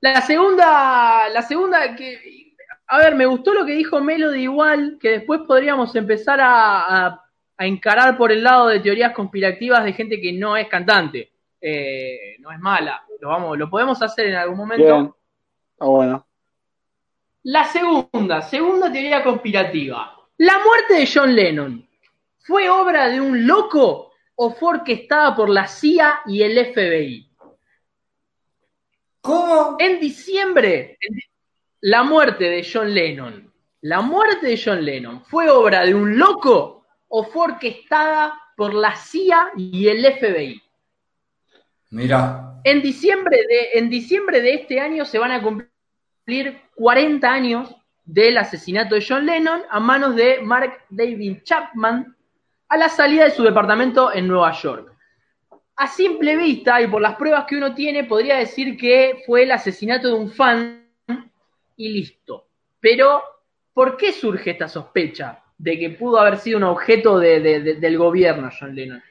La 0.00 0.20
segunda, 0.22 1.28
la 1.28 1.42
segunda 1.42 1.94
que, 1.96 2.54
a 2.86 2.98
ver, 2.98 3.14
me 3.14 3.26
gustó 3.26 3.52
lo 3.52 3.64
que 3.66 3.72
dijo 3.72 4.00
Melody 4.00 4.42
igual, 4.42 4.98
que 5.00 5.10
después 5.10 5.40
podríamos 5.46 5.94
empezar 5.96 6.40
a, 6.40 7.06
a- 7.06 7.24
a 7.58 7.66
encarar 7.66 8.16
por 8.16 8.32
el 8.32 8.42
lado 8.42 8.68
de 8.68 8.80
teorías 8.80 9.12
conspirativas 9.12 9.84
de 9.84 9.92
gente 9.92 10.18
que 10.20 10.32
no 10.32 10.56
es 10.56 10.66
cantante, 10.68 11.30
Eh, 11.60 12.36
no 12.38 12.50
es 12.52 12.58
mala, 12.58 13.02
lo 13.20 13.28
vamos, 13.28 13.58
lo 13.58 13.68
podemos 13.68 14.00
hacer 14.00 14.28
en 14.28 14.36
algún 14.36 14.56
momento. 14.56 14.84
Bien. 14.86 15.12
Ah, 15.78 15.84
bueno. 15.86 16.26
La 17.42 17.64
segunda, 17.64 18.40
segunda 18.40 18.90
teoría 18.90 19.22
conspirativa. 19.22 20.16
La 20.38 20.54
muerte 20.64 20.94
de 20.94 21.06
John 21.12 21.34
Lennon, 21.34 21.86
¿fue 22.42 22.68
obra 22.68 23.08
de 23.08 23.20
un 23.20 23.46
loco 23.46 24.12
o 24.34 24.50
fue 24.54 24.70
orquestada 24.78 25.34
por 25.34 25.48
la 25.48 25.66
CIA 25.66 26.20
y 26.26 26.42
el 26.42 26.72
FBI? 26.72 27.30
¿Cómo? 29.20 29.76
En 29.78 30.00
diciembre, 30.00 30.98
la 31.80 32.02
muerte 32.02 32.44
de 32.44 32.66
John 32.70 32.92
Lennon, 32.92 33.52
la 33.82 34.00
muerte 34.00 34.46
de 34.46 34.60
John 34.62 34.84
Lennon, 34.84 35.24
¿fue 35.24 35.50
obra 35.50 35.84
de 35.84 35.94
un 35.94 36.18
loco 36.18 36.86
o 37.08 37.24
fue 37.24 37.52
orquestada 37.52 38.40
por 38.56 38.74
la 38.74 38.96
CIA 38.96 39.52
y 39.56 39.88
el 39.88 40.04
FBI? 40.04 40.62
Mira, 41.90 42.60
En 42.64 42.82
diciembre 42.82 43.38
de, 43.48 43.78
en 43.78 43.90
diciembre 43.90 44.40
de 44.40 44.54
este 44.54 44.80
año 44.80 45.04
se 45.04 45.18
van 45.18 45.32
a 45.32 45.42
cumplir 45.42 46.60
40 46.76 47.30
años 47.30 47.74
del 48.04 48.38
asesinato 48.38 48.94
de 48.94 49.04
John 49.06 49.26
Lennon 49.26 49.62
a 49.70 49.80
manos 49.80 50.14
de 50.14 50.40
Mark 50.40 50.84
David 50.88 51.38
Chapman 51.42 52.16
a 52.70 52.76
la 52.76 52.88
salida 52.88 53.24
de 53.24 53.30
su 53.32 53.42
departamento 53.42 54.12
en 54.14 54.28
Nueva 54.28 54.52
York. 54.52 54.92
A 55.76 55.86
simple 55.88 56.36
vista 56.36 56.80
y 56.80 56.86
por 56.86 57.02
las 57.02 57.16
pruebas 57.16 57.44
que 57.46 57.56
uno 57.56 57.74
tiene, 57.74 58.04
podría 58.04 58.36
decir 58.36 58.76
que 58.76 59.22
fue 59.26 59.42
el 59.42 59.50
asesinato 59.50 60.08
de 60.08 60.14
un 60.14 60.30
fan 60.30 60.86
y 61.76 61.88
listo. 61.88 62.46
Pero, 62.78 63.22
¿por 63.74 63.96
qué 63.96 64.12
surge 64.12 64.50
esta 64.52 64.68
sospecha 64.68 65.42
de 65.58 65.78
que 65.78 65.90
pudo 65.90 66.18
haber 66.20 66.38
sido 66.38 66.58
un 66.58 66.64
objeto 66.64 67.18
de- 67.18 67.40
de- 67.40 67.60
de- 67.60 67.74
del 67.74 67.98
gobierno 67.98 68.50
John 68.58 68.74
Lennon? 68.74 69.02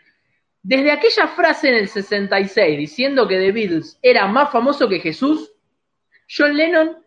Desde 0.62 0.92
aquella 0.92 1.28
frase 1.28 1.70
en 1.70 1.76
el 1.76 1.88
66 1.90 2.78
diciendo 2.78 3.28
que 3.28 3.38
The 3.40 3.52
Beatles 3.52 4.00
era 4.02 4.28
más 4.28 4.52
famoso 4.52 4.88
que 4.88 5.00
Jesús, 5.00 5.52
John 6.30 6.56
Lennon 6.56 6.98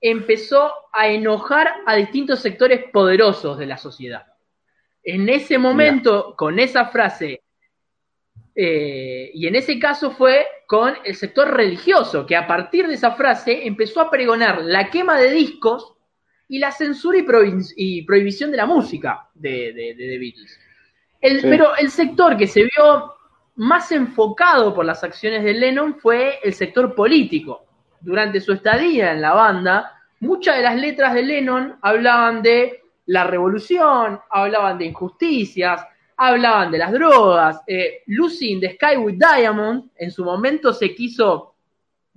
empezó 0.00 0.72
a 0.92 1.08
enojar 1.08 1.68
a 1.86 1.96
distintos 1.96 2.40
sectores 2.40 2.84
poderosos 2.92 3.58
de 3.58 3.66
la 3.66 3.76
sociedad. 3.76 4.26
En 5.02 5.28
ese 5.28 5.56
momento, 5.58 6.34
con 6.36 6.58
esa 6.58 6.86
frase, 6.86 7.42
eh, 8.54 9.30
y 9.32 9.46
en 9.46 9.54
ese 9.54 9.78
caso 9.78 10.10
fue 10.10 10.46
con 10.66 10.94
el 11.04 11.14
sector 11.14 11.48
religioso, 11.54 12.26
que 12.26 12.36
a 12.36 12.46
partir 12.46 12.86
de 12.88 12.94
esa 12.94 13.12
frase 13.12 13.66
empezó 13.66 14.00
a 14.00 14.10
pregonar 14.10 14.62
la 14.62 14.90
quema 14.90 15.16
de 15.18 15.30
discos 15.30 15.94
y 16.48 16.58
la 16.58 16.72
censura 16.72 17.18
y, 17.18 17.22
prohi- 17.22 17.72
y 17.76 18.02
prohibición 18.02 18.50
de 18.50 18.56
la 18.56 18.66
música 18.66 19.28
de, 19.34 19.72
de- 19.72 19.94
de 19.94 20.08
The 20.08 20.18
Beatles. 20.18 20.60
El- 21.20 21.40
Sí. 21.40 21.46
Pero 21.48 21.76
el 21.76 21.90
sector 21.90 22.36
que 22.36 22.46
se 22.46 22.62
vio 22.62 23.14
más 23.56 23.90
enfocado 23.92 24.74
por 24.74 24.84
las 24.84 25.02
acciones 25.04 25.42
de 25.44 25.54
Lennon 25.54 25.98
fue 25.98 26.38
el 26.42 26.52
sector 26.54 26.94
político. 26.94 27.64
Durante 28.00 28.40
su 28.40 28.52
estadía 28.52 29.12
en 29.12 29.20
la 29.20 29.34
banda, 29.34 29.92
muchas 30.20 30.56
de 30.56 30.62
las 30.62 30.76
letras 30.76 31.14
de 31.14 31.22
Lennon 31.22 31.76
hablaban 31.82 32.42
de 32.42 32.82
la 33.08 33.24
revolución, 33.24 34.20
hablaban 34.30 34.78
de 34.78 34.84
injusticias, 34.86 35.84
hablaban 36.16 36.70
de 36.70 36.78
las 36.78 36.92
drogas. 36.92 37.60
Eh, 37.66 38.02
Lucy 38.06 38.50
in 38.52 38.60
the 38.60 38.74
Sky 38.74 38.96
with 38.96 39.16
Diamond 39.18 39.90
en 39.96 40.10
su 40.10 40.24
momento 40.24 40.72
se 40.72 40.94
quiso 40.94 41.54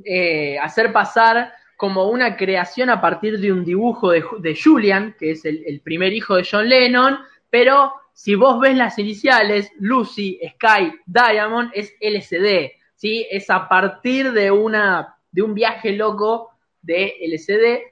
eh, 0.04 0.58
hacer 0.60 0.92
pasar 0.92 1.54
como 1.78 2.10
una 2.10 2.36
creación 2.36 2.90
a 2.90 3.00
partir 3.00 3.40
de 3.40 3.52
un 3.52 3.64
dibujo 3.64 4.12
de, 4.12 4.22
Ju- 4.24 4.40
de 4.40 4.56
Julian, 4.62 5.16
que 5.18 5.32
es 5.32 5.46
el, 5.46 5.64
el 5.66 5.80
primer 5.82 6.14
hijo 6.14 6.36
de 6.36 6.48
John 6.50 6.68
Lennon, 6.68 7.18
pero 7.50 7.94
si 8.14 8.36
vos 8.36 8.60
ves 8.60 8.76
las 8.76 9.00
iniciales, 9.00 9.72
Lucy, 9.80 10.40
Sky, 10.56 10.94
Diamond, 11.06 11.72
es 11.74 11.94
LCD, 12.00 12.72
¿sí? 12.96 13.26
Es 13.32 13.50
a 13.50 13.68
partir 13.70 14.32
de, 14.34 14.52
una, 14.52 15.16
de 15.32 15.42
un 15.42 15.54
viaje 15.56 15.94
loco 15.94 16.50
de 16.82 17.16
LCD. 17.22 17.84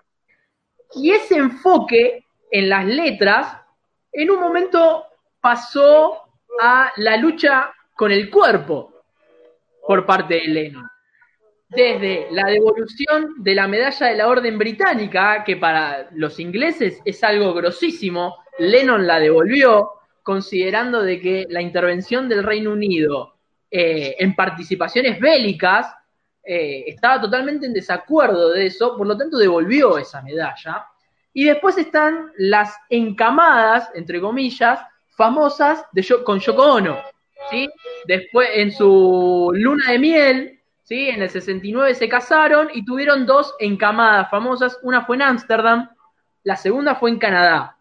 Y 0.96 1.12
ese 1.12 1.38
enfoque 1.38 2.26
en 2.52 2.70
las 2.70 2.86
letras, 2.86 3.58
en 4.12 4.32
un 4.32 4.40
momento 4.40 5.06
pasó 5.40 6.24
a 6.62 6.92
la 6.98 7.18
lucha 7.18 7.72
con 7.96 8.12
el 8.12 8.30
cuerpo 8.30 8.94
por 9.86 10.06
parte 10.06 10.36
de 10.36 10.48
Lennon 10.48 10.90
desde 11.70 12.28
la 12.32 12.48
devolución 12.48 13.36
de 13.38 13.54
la 13.54 13.68
medalla 13.68 14.08
de 14.08 14.16
la 14.16 14.28
Orden 14.28 14.58
Británica, 14.58 15.44
que 15.44 15.56
para 15.56 16.10
los 16.14 16.40
ingleses 16.40 17.00
es 17.06 17.24
algo 17.24 17.54
grosísimo, 17.54 18.38
Lennon 18.58 19.06
la 19.06 19.20
devolvió, 19.20 19.92
considerando 20.24 21.04
de 21.04 21.22
que 21.22 21.46
la 21.50 21.62
intervención 21.62 22.28
del 22.28 22.44
Reino 22.44 22.72
Unido 22.72 23.36
eh, 23.70 24.16
en 24.18 24.36
participaciones 24.36 25.20
bélicas 25.20 25.94
eh, 26.44 26.86
estaba 26.88 27.22
totalmente 27.22 27.68
en 27.68 27.74
desacuerdo 27.74 28.50
de 28.52 28.66
eso, 28.66 28.98
por 28.98 29.06
lo 29.06 29.16
tanto 29.16 29.38
devolvió 29.38 30.00
esa 30.00 30.24
medalla. 30.24 30.88
Y 31.34 31.46
después 31.46 31.78
están 31.78 32.32
las 32.38 32.76
encamadas, 32.90 33.90
entre 33.94 34.20
comillas, 34.20 34.80
famosas 35.16 35.86
de 35.92 36.02
Yo- 36.02 36.24
con 36.24 36.40
Yoko 36.40 36.64
Ono. 36.64 36.98
¿sí? 37.50 37.70
Después, 38.06 38.50
en 38.54 38.72
su 38.72 39.52
luna 39.54 39.92
de 39.92 40.00
miel, 40.00 40.60
¿sí? 40.84 41.10
En 41.10 41.22
el 41.22 41.30
69 41.30 41.96
se 41.96 42.10
casaron 42.10 42.70
y 42.74 42.84
tuvieron 42.86 43.26
dos 43.26 43.56
encamadas 43.60 44.30
famosas. 44.30 44.78
Una 44.84 45.06
fue 45.06 45.16
en 45.16 45.24
Ámsterdam, 45.24 45.90
la 46.44 46.56
segunda 46.56 46.96
fue 46.96 47.10
en 47.12 47.20
Canadá. 47.20 47.78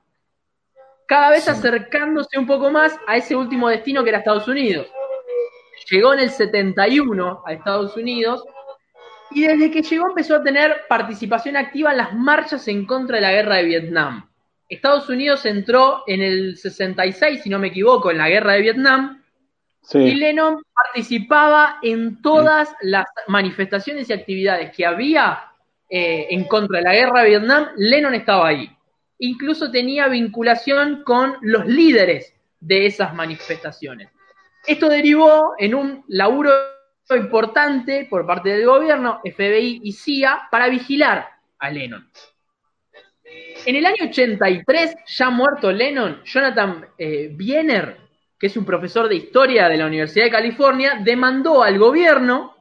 Cada 1.07 1.31
vez 1.31 1.45
Sí. 1.45 1.51
acercándose 1.51 2.39
un 2.39 2.47
poco 2.47 2.71
más 2.71 2.99
a 3.07 3.17
ese 3.17 3.35
último 3.35 3.69
destino 3.69 4.03
que 4.03 4.11
era 4.11 4.19
Estados 4.19 4.47
Unidos. 4.49 4.87
Llegó 5.91 6.13
en 6.13 6.21
el 6.21 6.31
71 6.31 7.43
a 7.47 7.53
Estados 7.55 7.97
Unidos 7.97 8.45
y 9.31 9.47
desde 9.47 9.71
que 9.71 9.83
llegó 9.83 10.09
empezó 10.09 10.37
a 10.37 10.43
tener 10.43 10.83
participación 10.89 11.57
activa 11.57 11.91
en 11.91 11.99
las 11.99 12.15
marchas 12.15 12.67
en 12.69 12.87
contra 12.87 13.17
de 13.17 13.23
la 13.23 13.33
guerra 13.33 13.57
de 13.57 13.65
Vietnam. 13.65 14.29
Estados 14.69 15.09
Unidos 15.09 15.47
entró 15.47 16.03
en 16.07 16.21
el 16.21 16.57
66, 16.57 17.43
si 17.43 17.49
no 17.49 17.59
me 17.59 17.69
equivoco, 17.69 18.11
en 18.11 18.19
la 18.19 18.29
guerra 18.29 18.55
de 18.55 18.63
Vietnam 18.63 19.23
y 19.95 20.15
Lennon 20.15 20.63
participaba 20.75 21.79
en 21.83 22.21
todas 22.21 22.75
las 22.83 23.07
manifestaciones 23.27 24.11
y 24.11 24.13
actividades 24.13 24.71
que 24.77 24.85
había 24.85 25.45
eh, 25.89 26.27
en 26.31 26.45
contra 26.45 26.79
de 26.79 26.85
la 26.85 26.93
guerra 26.93 27.23
de 27.23 27.29
Vietnam, 27.31 27.69
Lennon 27.77 28.15
estaba 28.15 28.49
ahí. 28.49 28.71
Incluso 29.21 29.71
tenía 29.71 30.09
vinculación 30.09 31.03
con 31.05 31.37
los 31.41 31.67
líderes 31.67 32.35
de 32.61 32.87
esas 32.87 33.15
manifestaciones. 33.15 34.11
Esto 34.67 34.89
derivó 34.89 35.55
en 35.59 35.75
un 35.75 36.05
laburo 36.09 36.53
importante 37.17 38.07
por 38.09 38.27
parte 38.27 38.51
del 38.51 38.67
gobierno, 38.67 39.21
FBI 39.25 39.81
y 39.83 39.93
CIA, 39.93 40.49
para 40.51 40.69
vigilar 40.69 41.29
a 41.59 41.71
Lennon. 41.71 42.09
En 43.67 43.77
el 43.77 43.87
año 43.87 44.05
83, 44.05 44.97
ya 45.07 45.31
muerto 45.31 45.71
Lennon, 45.73 46.23
Jonathan 46.25 46.87
eh, 46.97 47.35
que 48.39 48.47
es 48.47 48.57
un 48.57 48.65
profesor 48.65 49.09
de 49.09 49.17
historia 49.17 49.69
de 49.69 49.77
la 49.77 49.87
Universidad 49.87 50.27
de 50.27 50.31
California, 50.31 51.01
demandó 51.03 51.63
al 51.63 51.79
gobierno, 51.79 52.57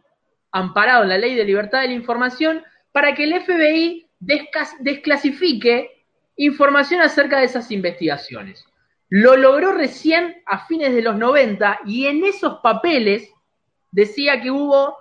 amparado 0.51 1.03
en 1.03 1.09
la 1.09 1.17
ley 1.17 1.35
de 1.35 1.45
libertad 1.45 1.81
de 1.81 1.89
la 1.89 1.93
información, 1.93 2.63
para 2.91 3.13
que 3.13 3.25
el 3.25 3.41
FBI 3.41 4.09
desclasifique 4.19 6.03
información 6.35 7.01
acerca 7.01 7.39
de 7.39 7.45
esas 7.45 7.71
investigaciones. 7.71 8.65
Lo 9.09 9.37
logró 9.37 9.71
recién 9.71 10.41
a 10.45 10.65
fines 10.65 10.93
de 10.93 11.01
los 11.01 11.15
90 11.15 11.81
y 11.85 12.07
en 12.07 12.25
esos 12.25 12.59
papeles 12.61 13.31
decía 13.97 14.39
que 14.39 14.51
hubo 14.51 14.95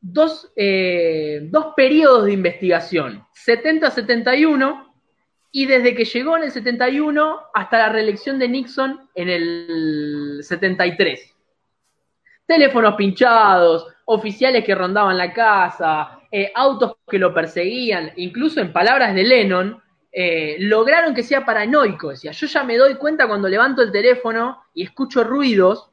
dos, 0.00 0.50
eh, 0.56 1.42
dos 1.44 1.74
periodos 1.76 2.24
de 2.24 2.32
investigación, 2.32 3.24
70-71 3.46 4.92
y 5.52 5.66
desde 5.66 5.94
que 5.94 6.04
llegó 6.04 6.36
en 6.36 6.42
el 6.42 6.50
71 6.50 7.40
hasta 7.54 7.78
la 7.78 7.88
reelección 7.90 8.40
de 8.40 8.48
Nixon 8.48 9.08
en 9.14 9.28
el 9.28 10.40
73. 10.42 11.36
Teléfonos 12.44 12.96
pinchados, 12.96 13.86
oficiales 14.06 14.64
que 14.64 14.74
rondaban 14.74 15.16
la 15.16 15.32
casa, 15.32 16.18
eh, 16.32 16.50
autos 16.52 16.96
que 17.08 17.20
lo 17.20 17.32
perseguían, 17.32 18.10
incluso 18.16 18.60
en 18.60 18.72
palabras 18.72 19.14
de 19.14 19.22
Lennon, 19.22 19.80
eh, 20.10 20.56
lograron 20.58 21.14
que 21.14 21.22
sea 21.22 21.46
paranoico. 21.46 22.10
Decía, 22.10 22.32
yo 22.32 22.48
ya 22.48 22.64
me 22.64 22.76
doy 22.76 22.96
cuenta 22.96 23.28
cuando 23.28 23.48
levanto 23.48 23.82
el 23.82 23.92
teléfono 23.92 24.64
y 24.74 24.82
escucho 24.82 25.22
ruidos, 25.22 25.91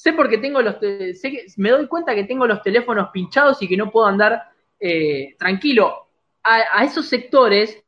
sé 0.00 0.14
porque 0.14 0.38
tengo 0.38 0.62
los, 0.62 0.76
sé 0.78 1.30
que, 1.30 1.46
me 1.58 1.70
doy 1.70 1.86
cuenta 1.86 2.14
que 2.14 2.24
tengo 2.24 2.46
los 2.46 2.62
teléfonos 2.62 3.10
pinchados 3.12 3.60
y 3.62 3.68
que 3.68 3.76
no 3.76 3.90
puedo 3.90 4.06
andar 4.06 4.44
eh, 4.78 5.34
tranquilo. 5.38 6.08
A, 6.42 6.80
a 6.80 6.84
esos 6.84 7.06
sectores 7.06 7.84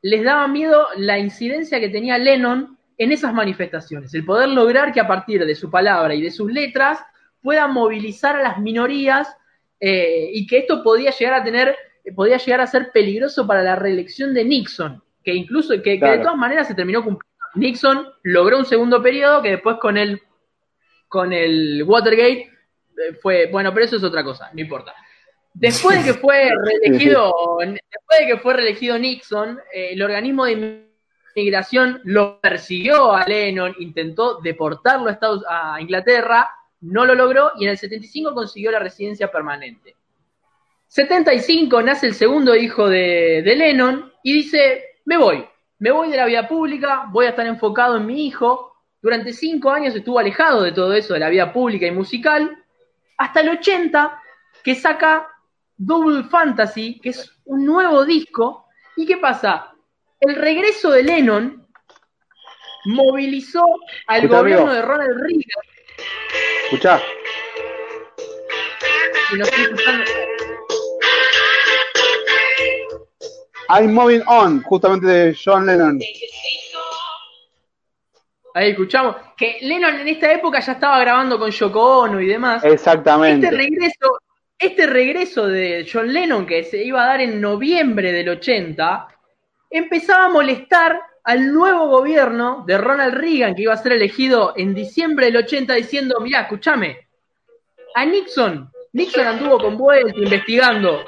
les 0.00 0.24
daba 0.24 0.48
miedo 0.48 0.88
la 0.96 1.20
incidencia 1.20 1.78
que 1.78 1.88
tenía 1.88 2.18
Lennon 2.18 2.76
en 2.98 3.12
esas 3.12 3.32
manifestaciones, 3.32 4.12
el 4.12 4.24
poder 4.24 4.48
lograr 4.48 4.92
que 4.92 5.00
a 5.00 5.06
partir 5.06 5.44
de 5.44 5.54
su 5.54 5.70
palabra 5.70 6.14
y 6.14 6.20
de 6.20 6.32
sus 6.32 6.52
letras 6.52 6.98
pueda 7.40 7.68
movilizar 7.68 8.34
a 8.34 8.42
las 8.42 8.58
minorías 8.58 9.28
eh, 9.78 10.30
y 10.32 10.46
que 10.48 10.58
esto 10.58 10.82
podía 10.82 11.12
llegar 11.12 11.34
a 11.34 11.44
tener 11.44 11.76
eh, 12.04 12.12
podía 12.12 12.38
llegar 12.38 12.60
a 12.60 12.66
ser 12.66 12.90
peligroso 12.92 13.46
para 13.46 13.62
la 13.62 13.76
reelección 13.76 14.34
de 14.34 14.44
Nixon, 14.44 15.00
que 15.22 15.32
incluso, 15.32 15.80
que, 15.80 15.98
de 15.98 16.18
todas 16.18 16.36
maneras 16.36 16.66
se 16.66 16.74
terminó 16.74 17.04
cumpliendo. 17.04 17.30
Nixon 17.54 18.08
logró 18.24 18.58
un 18.58 18.64
segundo 18.64 19.00
periodo 19.00 19.42
que 19.42 19.50
después 19.50 19.76
con 19.78 19.96
el, 19.96 20.22
con 21.12 21.30
el 21.30 21.84
Watergate 21.86 22.50
eh, 22.96 23.12
fue, 23.20 23.50
bueno, 23.52 23.70
pero 23.74 23.84
eso 23.84 23.96
es 23.98 24.02
otra 24.02 24.24
cosa, 24.24 24.48
no 24.54 24.62
importa. 24.62 24.94
Después 25.52 25.98
de 25.98 26.10
que 26.10 26.18
fue 26.18 26.50
reelegido, 26.64 27.30
después 27.60 28.20
de 28.20 28.26
que 28.26 28.38
fue 28.38 28.54
reelegido 28.54 28.98
Nixon, 28.98 29.60
eh, 29.74 29.90
el 29.92 30.02
organismo 30.02 30.46
de 30.46 30.86
inmigración 31.36 32.00
lo 32.04 32.40
persiguió 32.40 33.12
a 33.12 33.26
Lennon, 33.26 33.74
intentó 33.78 34.40
deportarlo 34.40 35.10
a, 35.10 35.12
Estados, 35.12 35.44
a 35.46 35.78
Inglaterra, 35.82 36.48
no 36.80 37.04
lo 37.04 37.14
logró 37.14 37.52
y 37.58 37.64
en 37.64 37.70
el 37.72 37.76
75 37.76 38.32
consiguió 38.32 38.70
la 38.70 38.78
residencia 38.78 39.30
permanente. 39.30 39.94
75 40.88 41.82
nace 41.82 42.06
el 42.06 42.14
segundo 42.14 42.56
hijo 42.56 42.88
de, 42.88 43.42
de 43.44 43.54
Lennon 43.54 44.10
y 44.22 44.32
dice, 44.32 44.82
me 45.04 45.18
voy, 45.18 45.44
me 45.78 45.90
voy 45.90 46.08
de 46.08 46.16
la 46.16 46.24
vida 46.24 46.48
pública, 46.48 47.04
voy 47.10 47.26
a 47.26 47.30
estar 47.30 47.46
enfocado 47.46 47.98
en 47.98 48.06
mi 48.06 48.26
hijo. 48.26 48.71
Durante 49.02 49.32
cinco 49.32 49.70
años 49.70 49.96
estuvo 49.96 50.20
alejado 50.20 50.62
de 50.62 50.70
todo 50.70 50.94
eso, 50.94 51.14
de 51.14 51.20
la 51.20 51.28
vida 51.28 51.52
pública 51.52 51.86
y 51.86 51.90
musical, 51.90 52.56
hasta 53.18 53.40
el 53.40 53.48
80, 53.48 54.22
que 54.62 54.76
saca 54.76 55.28
Double 55.76 56.22
Fantasy, 56.24 57.00
que 57.00 57.10
es 57.10 57.32
un 57.44 57.66
nuevo 57.66 58.04
disco. 58.04 58.66
¿Y 58.96 59.04
qué 59.04 59.16
pasa? 59.16 59.74
El 60.20 60.36
regreso 60.36 60.92
de 60.92 61.02
Lennon 61.02 61.66
movilizó 62.84 63.64
al 64.06 64.28
gobierno 64.28 64.70
amigo. 64.70 64.74
de 64.74 64.82
Ronald 64.82 65.20
Reagan. 65.20 65.42
Escuchá, 66.64 67.02
Y 69.32 69.36
nos 69.36 69.50
I'm 73.68 73.94
Moving 73.94 74.22
On, 74.26 74.62
justamente 74.62 75.06
de 75.06 75.36
John 75.42 75.66
Lennon. 75.66 75.98
Ahí 78.54 78.70
escuchamos 78.70 79.16
que 79.36 79.58
Lennon 79.62 80.00
en 80.00 80.08
esta 80.08 80.30
época 80.32 80.60
ya 80.60 80.72
estaba 80.72 80.98
grabando 81.00 81.38
con 81.38 81.50
Yoko 81.50 82.00
Ono 82.00 82.20
y 82.20 82.26
demás. 82.26 82.62
Exactamente. 82.64 83.46
Este 83.46 83.56
regreso, 83.56 84.18
este 84.58 84.86
regreso 84.86 85.46
de 85.46 85.88
John 85.90 86.12
Lennon 86.12 86.46
que 86.46 86.64
se 86.64 86.82
iba 86.84 87.02
a 87.02 87.06
dar 87.06 87.20
en 87.20 87.40
noviembre 87.40 88.12
del 88.12 88.28
80, 88.28 89.08
empezaba 89.70 90.26
a 90.26 90.28
molestar 90.28 91.00
al 91.24 91.52
nuevo 91.52 91.88
gobierno 91.88 92.64
de 92.66 92.78
Ronald 92.78 93.14
Reagan, 93.14 93.54
que 93.54 93.62
iba 93.62 93.72
a 93.72 93.76
ser 93.76 93.92
elegido 93.92 94.52
en 94.56 94.74
diciembre 94.74 95.26
del 95.26 95.36
80, 95.38 95.74
diciendo, 95.74 96.20
mirá, 96.20 96.42
escúchame, 96.42 97.08
a 97.94 98.04
Nixon, 98.04 98.70
Nixon 98.92 99.26
anduvo 99.26 99.58
con 99.58 99.76
vuelta 99.76 100.18
investigando. 100.18 101.04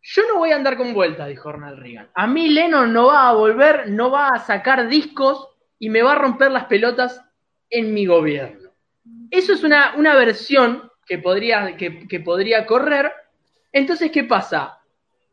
Yo 0.00 0.22
no 0.28 0.38
voy 0.38 0.50
a 0.52 0.56
andar 0.56 0.76
con 0.76 0.92
vuelta, 0.92 1.26
dijo 1.26 1.50
Ronald 1.50 1.78
Reagan. 1.78 2.10
A 2.14 2.26
mí 2.26 2.48
Lennon 2.50 2.92
no 2.92 3.06
va 3.06 3.28
a 3.28 3.32
volver, 3.32 3.88
no 3.88 4.10
va 4.10 4.28
a 4.28 4.38
sacar 4.38 4.86
discos 4.86 5.48
y 5.84 5.90
me 5.90 6.02
va 6.02 6.12
a 6.12 6.18
romper 6.18 6.50
las 6.50 6.64
pelotas 6.64 7.22
en 7.68 7.92
mi 7.92 8.06
gobierno. 8.06 8.70
Eso 9.30 9.52
es 9.52 9.62
una, 9.62 9.94
una 9.98 10.14
versión 10.14 10.90
que 11.04 11.18
podría, 11.18 11.76
que, 11.76 12.22
podría 12.24 12.64
correr. 12.64 13.12
Entonces, 13.70 14.10
¿qué 14.10 14.24
pasa? 14.24 14.80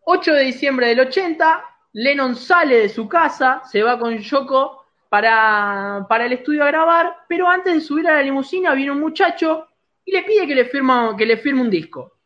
8 0.03 0.33
de 0.33 0.43
diciembre 0.43 0.87
del 0.87 0.99
80, 0.99 1.63
Lennon 1.93 2.35
sale 2.35 2.79
de 2.79 2.89
su 2.89 3.07
casa, 3.07 3.61
se 3.63 3.81
va 3.81 3.97
con 3.97 4.17
Yoko 4.17 4.83
para, 5.07 6.05
para 6.09 6.25
el 6.25 6.33
estudio 6.33 6.65
a 6.65 6.67
grabar, 6.67 7.15
pero 7.29 7.47
antes 7.47 7.73
de 7.73 7.79
subir 7.79 8.09
a 8.09 8.15
la 8.15 8.21
limusina 8.21 8.73
viene 8.73 8.91
un 8.91 8.99
muchacho 8.99 9.69
y 10.03 10.11
le 10.11 10.23
pide 10.23 10.45
que 10.45 10.55
le, 10.55 10.65
firma, 10.65 11.15
que 11.17 11.25
le 11.25 11.37
firme 11.37 11.61
un 11.61 11.69
disco. 11.69 12.17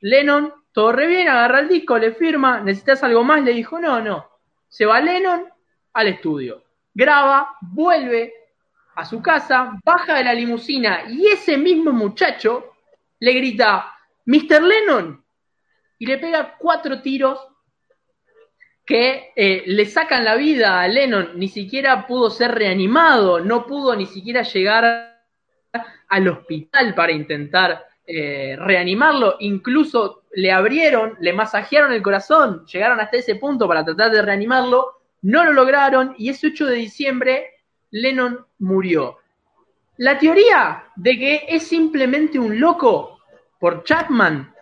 Lennon, 0.00 0.54
todo 0.72 0.90
re 0.90 1.06
bien, 1.06 1.28
agarra 1.28 1.60
el 1.60 1.68
disco, 1.68 1.98
le 1.98 2.12
firma, 2.12 2.60
¿necesitas 2.60 3.04
algo 3.04 3.22
más? 3.24 3.42
Le 3.42 3.52
dijo, 3.52 3.78
no, 3.78 4.00
no. 4.00 4.30
Se 4.68 4.86
va 4.86 5.02
Lennon 5.02 5.44
al 5.92 6.08
estudio, 6.08 6.64
graba, 6.94 7.56
vuelve 7.60 8.32
a 8.94 9.04
su 9.04 9.20
casa, 9.20 9.78
baja 9.84 10.14
de 10.14 10.24
la 10.24 10.32
limusina 10.32 11.04
y 11.08 11.26
ese 11.26 11.58
mismo 11.58 11.92
muchacho 11.92 12.74
le 13.18 13.32
grita, 13.32 13.92
Mr. 14.26 14.62
Lennon, 14.62 15.24
y 15.98 16.06
le 16.06 16.18
pega 16.18 16.56
cuatro 16.58 17.02
tiros 17.02 17.40
que 18.84 19.32
eh, 19.34 19.64
le 19.66 19.86
sacan 19.86 20.24
la 20.24 20.36
vida 20.36 20.80
a 20.80 20.88
Lennon, 20.88 21.32
ni 21.36 21.48
siquiera 21.48 22.06
pudo 22.06 22.30
ser 22.30 22.52
reanimado, 22.52 23.40
no 23.40 23.66
pudo 23.66 23.96
ni 23.96 24.06
siquiera 24.06 24.42
llegar 24.42 25.14
al 26.08 26.28
hospital 26.28 26.94
para 26.94 27.12
intentar 27.12 27.86
eh, 28.06 28.56
reanimarlo, 28.58 29.36
incluso 29.40 30.24
le 30.32 30.52
abrieron, 30.52 31.16
le 31.20 31.32
masajearon 31.32 31.92
el 31.92 32.02
corazón, 32.02 32.66
llegaron 32.66 33.00
hasta 33.00 33.16
ese 33.16 33.36
punto 33.36 33.66
para 33.66 33.84
tratar 33.84 34.10
de 34.10 34.20
reanimarlo, 34.20 35.00
no 35.24 35.42
lo 35.42 35.54
lograron 35.54 36.14
y 36.18 36.28
ese 36.28 36.48
8 36.48 36.66
de 36.66 36.76
diciembre 36.76 37.46
Lennon 37.90 38.44
murió. 38.58 39.18
La 39.96 40.18
teoría 40.18 40.84
de 40.96 41.18
que 41.18 41.44
es 41.48 41.66
simplemente 41.66 42.38
un 42.38 42.60
loco 42.60 43.20
por 43.58 43.84
Chapman 43.84 44.52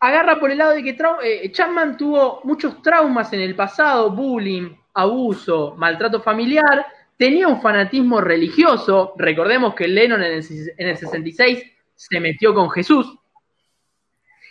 agarra 0.00 0.38
por 0.38 0.52
el 0.52 0.58
lado 0.58 0.74
de 0.74 0.84
que 0.84 0.96
eh, 1.24 1.50
Chapman 1.50 1.96
tuvo 1.96 2.40
muchos 2.44 2.80
traumas 2.82 3.32
en 3.32 3.40
el 3.40 3.56
pasado, 3.56 4.12
bullying, 4.12 4.76
abuso, 4.94 5.74
maltrato 5.76 6.20
familiar, 6.20 6.86
tenía 7.16 7.48
un 7.48 7.60
fanatismo 7.60 8.20
religioso, 8.20 9.14
recordemos 9.16 9.74
que 9.74 9.88
Lennon 9.88 10.22
en 10.22 10.40
en 10.76 10.88
el 10.88 10.96
66 10.96 11.64
se 11.96 12.20
metió 12.20 12.54
con 12.54 12.70
Jesús, 12.70 13.12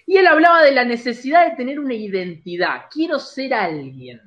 y 0.06 0.18
él 0.18 0.28
hablaba 0.28 0.64
de 0.64 0.72
la 0.72 0.84
necesidad 0.84 1.50
de 1.50 1.56
tener 1.56 1.80
una 1.80 1.94
identidad, 1.94 2.88
quiero 2.92 3.20
ser 3.20 3.54
alguien. 3.54 4.27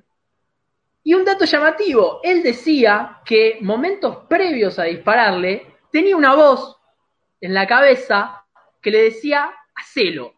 Y 1.03 1.15
un 1.15 1.25
dato 1.25 1.45
llamativo, 1.45 2.21
él 2.23 2.43
decía 2.43 3.21
que 3.25 3.59
momentos 3.63 4.27
previos 4.29 4.79
a 4.79 4.85
dispararle, 4.85 5.67
tenía 5.91 6.17
una 6.17 6.35
voz 6.35 6.77
en 7.41 7.55
la 7.55 7.67
cabeza 7.67 8.45
que 8.83 8.91
le 8.91 9.03
decía, 9.05 9.51
hacelo, 9.75 10.35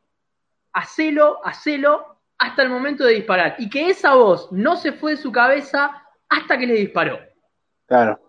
hacelo, 0.72 1.44
hacelo, 1.44 2.18
hasta 2.38 2.62
el 2.62 2.70
momento 2.70 3.04
de 3.04 3.14
disparar. 3.14 3.56
Y 3.58 3.68
que 3.68 3.88
esa 3.88 4.14
voz 4.14 4.50
no 4.52 4.76
se 4.76 4.92
fue 4.92 5.12
de 5.12 5.16
su 5.16 5.30
cabeza 5.30 6.02
hasta 6.28 6.58
que 6.58 6.66
le 6.66 6.74
disparó. 6.74 7.20
Claro. 7.86 8.20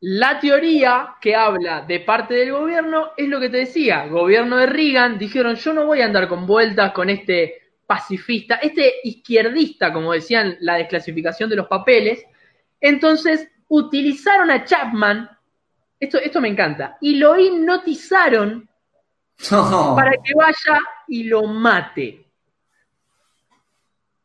La 0.00 0.40
teoría 0.40 1.16
que 1.20 1.36
habla 1.36 1.82
de 1.82 2.00
parte 2.00 2.34
del 2.34 2.52
gobierno 2.52 3.12
es 3.16 3.28
lo 3.28 3.38
que 3.38 3.50
te 3.50 3.58
decía. 3.58 4.06
Gobierno 4.06 4.56
de 4.56 4.66
Reagan 4.66 5.18
dijeron, 5.18 5.54
yo 5.56 5.72
no 5.72 5.86
voy 5.86 6.00
a 6.00 6.06
andar 6.06 6.28
con 6.28 6.46
vueltas 6.46 6.92
con 6.92 7.08
este 7.08 7.61
pacifista, 7.92 8.54
este 8.56 8.94
izquierdista, 9.04 9.92
como 9.92 10.12
decían 10.12 10.56
la 10.60 10.76
desclasificación 10.76 11.50
de 11.50 11.56
los 11.56 11.66
papeles. 11.66 12.24
Entonces 12.80 13.48
utilizaron 13.68 14.50
a 14.50 14.64
Chapman, 14.64 15.28
esto, 16.00 16.18
esto 16.18 16.40
me 16.40 16.48
encanta, 16.48 16.96
y 17.00 17.16
lo 17.16 17.38
hipnotizaron 17.38 18.68
No. 19.50 19.94
para 19.96 20.12
que 20.12 20.34
vaya 20.34 20.78
y 21.08 21.24
lo 21.24 21.42
mate. 21.44 22.24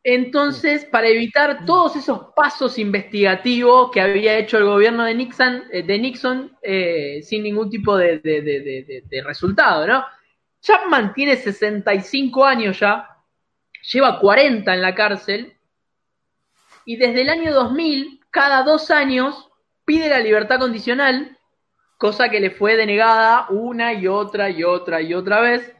Entonces, 0.02 0.84
para 0.86 1.08
evitar 1.08 1.66
todos 1.66 1.96
esos 1.96 2.32
pasos 2.34 2.78
investigativos 2.78 3.90
que 3.90 4.00
había 4.00 4.38
hecho 4.38 4.56
el 4.56 4.64
gobierno 4.64 5.04
de 5.04 5.14
Nixon, 5.14 5.64
eh, 5.72 5.82
de 5.82 5.98
Nixon 5.98 6.56
eh, 6.62 7.20
sin 7.22 7.42
ningún 7.42 7.68
tipo 7.68 7.96
de- 7.96 8.18
de 8.20 9.22
resultado, 9.22 9.86
¿no? 9.86 10.04
Chapman 10.60 11.12
tiene 11.14 11.36
65 11.36 12.44
años 12.44 12.80
ya, 12.80 13.06
lleva 13.82 14.18
40 14.18 14.72
en 14.74 14.82
la 14.82 14.94
cárcel, 14.94 15.54
y 16.84 16.96
desde 16.96 17.22
el 17.22 17.28
año 17.28 17.52
2000, 17.52 18.20
cada 18.30 18.62
dos 18.62 18.90
años, 18.90 19.48
pide 19.84 20.08
la 20.08 20.20
libertad 20.20 20.58
condicional, 20.58 21.36
cosa 21.98 22.28
que 22.28 22.40
le 22.40 22.50
fue 22.50 22.76
denegada 22.76 23.46
una 23.50 23.92
y 23.92 24.06
otra 24.06 24.48
y 24.50 24.64
otra 24.64 25.02
y 25.02 25.12
otra 25.12 25.40
vez. 25.40 25.74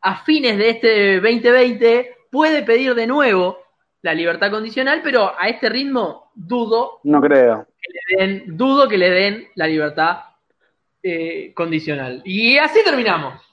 A 0.00 0.24
fines 0.24 0.58
de 0.58 0.70
este 0.70 1.20
2020 1.20 2.16
puede 2.30 2.62
pedir 2.62 2.94
de 2.94 3.06
nuevo 3.06 3.58
la 4.02 4.14
libertad 4.14 4.50
condicional, 4.50 5.00
pero 5.02 5.32
a 5.38 5.48
este 5.48 5.68
ritmo 5.68 6.30
dudo 6.34 7.00
No 7.04 7.20
creo. 7.20 7.66
que 7.80 8.16
le 8.16 8.26
den, 8.26 8.56
dudo 8.56 8.88
que 8.88 8.98
le 8.98 9.10
den 9.10 9.48
la 9.54 9.66
libertad 9.66 10.18
eh, 11.02 11.52
condicional. 11.54 12.22
Y 12.24 12.58
así 12.58 12.80
terminamos. 12.84 13.47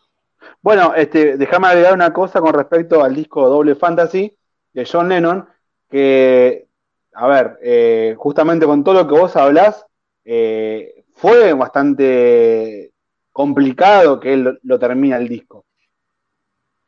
Bueno, 0.62 0.94
este, 0.96 1.38
déjame 1.38 1.68
agregar 1.68 1.94
una 1.94 2.14
cosa 2.14 2.42
con 2.42 2.54
respecto 2.54 3.04
al 3.04 3.16
disco 3.16 3.48
Doble 3.50 3.76
Fantasy 3.76 4.36
de 4.74 4.88
John 4.92 5.10
Lennon, 5.10 5.48
que, 5.90 6.68
a 7.14 7.28
ver, 7.28 7.58
eh, 7.62 8.16
justamente 8.18 8.66
con 8.66 8.84
todo 8.84 8.96
lo 8.96 9.08
que 9.08 9.20
vos 9.20 9.36
hablás, 9.36 9.86
eh, 10.24 11.06
fue 11.14 11.54
bastante 11.54 12.92
complicado 13.32 14.20
que 14.20 14.34
él 14.34 14.42
lo, 14.44 14.54
lo 14.64 14.80
termine 14.80 15.16
el 15.16 15.28
disco. 15.28 15.66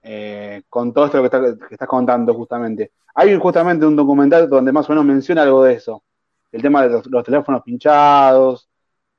Eh, 0.01 0.63
con 0.69 0.93
todo 0.93 1.05
esto 1.05 1.19
que, 1.19 1.25
está- 1.25 1.67
estás 1.71 1.87
contando 1.87 2.33
justamente. 2.33 2.91
Hay 3.15 3.35
justamente 3.37 3.85
un 3.85 3.95
documental 3.95 4.49
donde 4.49 4.71
más 4.71 4.87
o 4.89 4.91
menos 4.93 5.05
menciona 5.05 5.41
algo 5.43 5.63
de 5.63 5.73
eso. 5.73 6.03
El 6.51 6.61
tema 6.61 6.87
de 6.87 7.01
los 7.09 7.23
teléfonos 7.25 7.61
pinchados, 7.63 8.66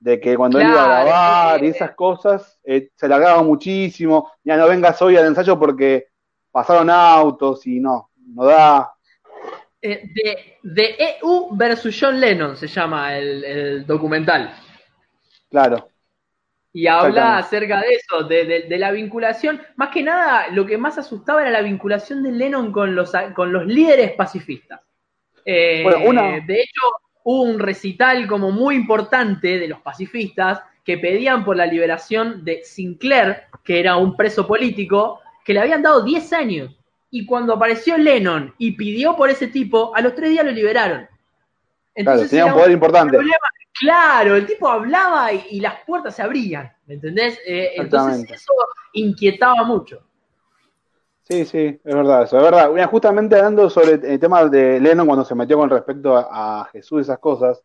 de 0.00 0.20
que 0.20 0.36
cuando 0.36 0.60
él 0.60 0.68
iba 0.68 0.82
a 0.84 1.04
grabar 1.04 1.64
y 1.64 1.68
esas 1.68 1.92
cosas, 1.94 2.58
eh, 2.64 2.90
se 2.94 3.06
alargaba 3.06 3.42
muchísimo. 3.42 4.30
Ya 4.44 4.56
no 4.56 4.68
vengas 4.68 5.00
hoy 5.02 5.16
al 5.16 5.26
ensayo 5.26 5.58
porque 5.58 6.06
pasaron 6.50 6.88
autos 6.90 7.66
y 7.66 7.80
no, 7.80 8.10
no 8.34 8.44
da. 8.44 8.92
Eh, 9.82 10.02
de, 10.14 10.56
de 10.62 10.96
EU 11.20 11.48
versus 11.56 11.96
John 12.00 12.18
Lennon 12.20 12.56
se 12.56 12.66
llama 12.68 13.16
el, 13.16 13.44
el 13.44 13.86
documental. 13.86 14.54
Claro. 15.50 15.88
Y 16.72 16.86
habla 16.86 17.38
acerca 17.38 17.80
de 17.80 17.94
eso, 17.94 18.22
de, 18.24 18.44
de- 18.44 18.62
de 18.64 18.78
la 18.78 18.90
vinculación. 18.92 19.60
Más 19.76 19.88
que 19.88 20.02
nada, 20.02 20.48
lo 20.50 20.66
que 20.66 20.76
más 20.78 20.98
asustaba 20.98 21.40
era 21.40 21.50
la 21.50 21.62
vinculación 21.62 22.22
de 22.22 22.30
Lennon 22.32 22.70
con 22.70 22.94
los, 22.94 23.12
con 23.34 23.52
los 23.52 23.66
líderes 23.66 24.12
pacifistas. 24.12 24.80
Eh, 25.44 25.82
Bueno, 25.82 26.04
una- 26.04 26.40
De 26.46 26.54
hecho, 26.60 26.82
hubo 27.30 27.42
un 27.42 27.58
recital 27.58 28.26
como 28.26 28.50
muy 28.50 28.74
importante 28.74 29.58
de 29.58 29.68
los 29.68 29.82
pacifistas 29.82 30.62
que 30.82 30.96
pedían 30.96 31.44
por 31.44 31.58
la 31.58 31.66
liberación 31.66 32.42
de 32.42 32.64
Sinclair, 32.64 33.42
que 33.62 33.80
era 33.80 33.98
un 33.98 34.16
preso 34.16 34.46
político, 34.46 35.20
que 35.44 35.52
le 35.52 35.60
habían 35.60 35.82
dado 35.82 36.02
10 36.02 36.32
años. 36.32 36.74
Y 37.10 37.26
cuando 37.26 37.52
apareció 37.52 37.98
Lennon 37.98 38.54
y 38.56 38.72
pidió 38.72 39.14
por 39.14 39.28
ese 39.28 39.48
tipo, 39.48 39.94
a 39.94 40.00
los 40.00 40.14
tres 40.14 40.30
días 40.30 40.46
lo 40.46 40.52
liberaron. 40.52 41.06
Claro, 41.94 42.26
tenía 42.26 42.46
un 42.46 42.54
poder 42.54 42.70
importante. 42.70 43.18
problema. 43.18 43.46
Claro, 43.78 44.34
el 44.34 44.46
tipo 44.46 44.66
hablaba 44.66 45.30
y, 45.30 45.44
y 45.50 45.60
las 45.60 45.84
puertas 45.86 46.16
se 46.16 46.22
abrían, 46.22 46.72
¿me 46.86 46.94
entendés? 46.94 47.38
Eh, 47.46 47.72
entonces 47.76 48.24
eso 48.30 48.54
inquietaba 48.94 49.64
mucho. 49.64 50.00
Sí, 51.28 51.44
sí, 51.44 51.58
es 51.84 51.94
verdad, 51.94 52.22
eso 52.22 52.38
es 52.38 52.42
verdad. 52.42 52.88
Justamente 52.88 53.36
hablando 53.36 53.68
sobre 53.68 54.14
el 54.14 54.18
tema 54.18 54.46
de 54.46 54.80
Lennon 54.80 55.06
cuando 55.06 55.24
se 55.26 55.34
metió 55.34 55.58
con 55.58 55.68
respecto 55.68 56.16
a, 56.16 56.66
Jesús 56.72 57.00
y 57.00 57.02
esas 57.02 57.18
cosas, 57.18 57.62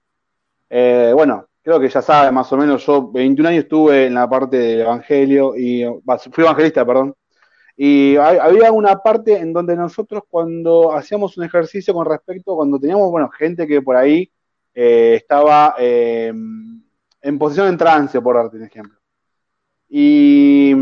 eh, 0.70 1.12
bueno, 1.16 1.48
creo 1.62 1.80
que 1.80 1.88
ya 1.88 2.02
sabe 2.02 2.32
más 2.32 2.52
o 2.52 2.58
menos, 2.58 2.86
yo 2.86 3.10
21 3.12 3.50
años 3.50 3.64
estuve 3.64 4.08
en 4.08 4.16
la 4.16 4.30
parte 4.30 4.58
del 4.58 4.82
Evangelio 4.82 5.56
y 5.56 5.84
fui 6.32 6.44
evangelista, 6.44 6.86
perdón, 6.86 7.16
y 7.76 8.18
había 8.18 8.72
una 8.72 8.98
parte 8.98 9.38
en 9.38 9.54
donde 9.54 9.76
nosotros 9.76 10.24
cuando 10.30 10.94
hacíamos 10.94 11.38
un 11.38 11.46
ejercicio 11.46 11.94
con 11.94 12.06
respecto, 12.06 12.56
cuando 12.56 12.80
teníamos, 12.80 13.10
bueno, 13.12 13.30
gente 13.30 13.66
que 13.66 13.82
por 13.82 13.96
ahí 13.96 14.32
eh, 14.76 15.16
estaba 15.16 15.76
eh, 15.80 16.34
en 17.22 17.40
posición 17.40 17.68
en 17.70 17.78
trance, 17.78 18.22
por 18.22 18.36
darte 18.36 18.58
un 18.58 18.64
ejemplo. 18.64 19.00
Y, 19.90 20.74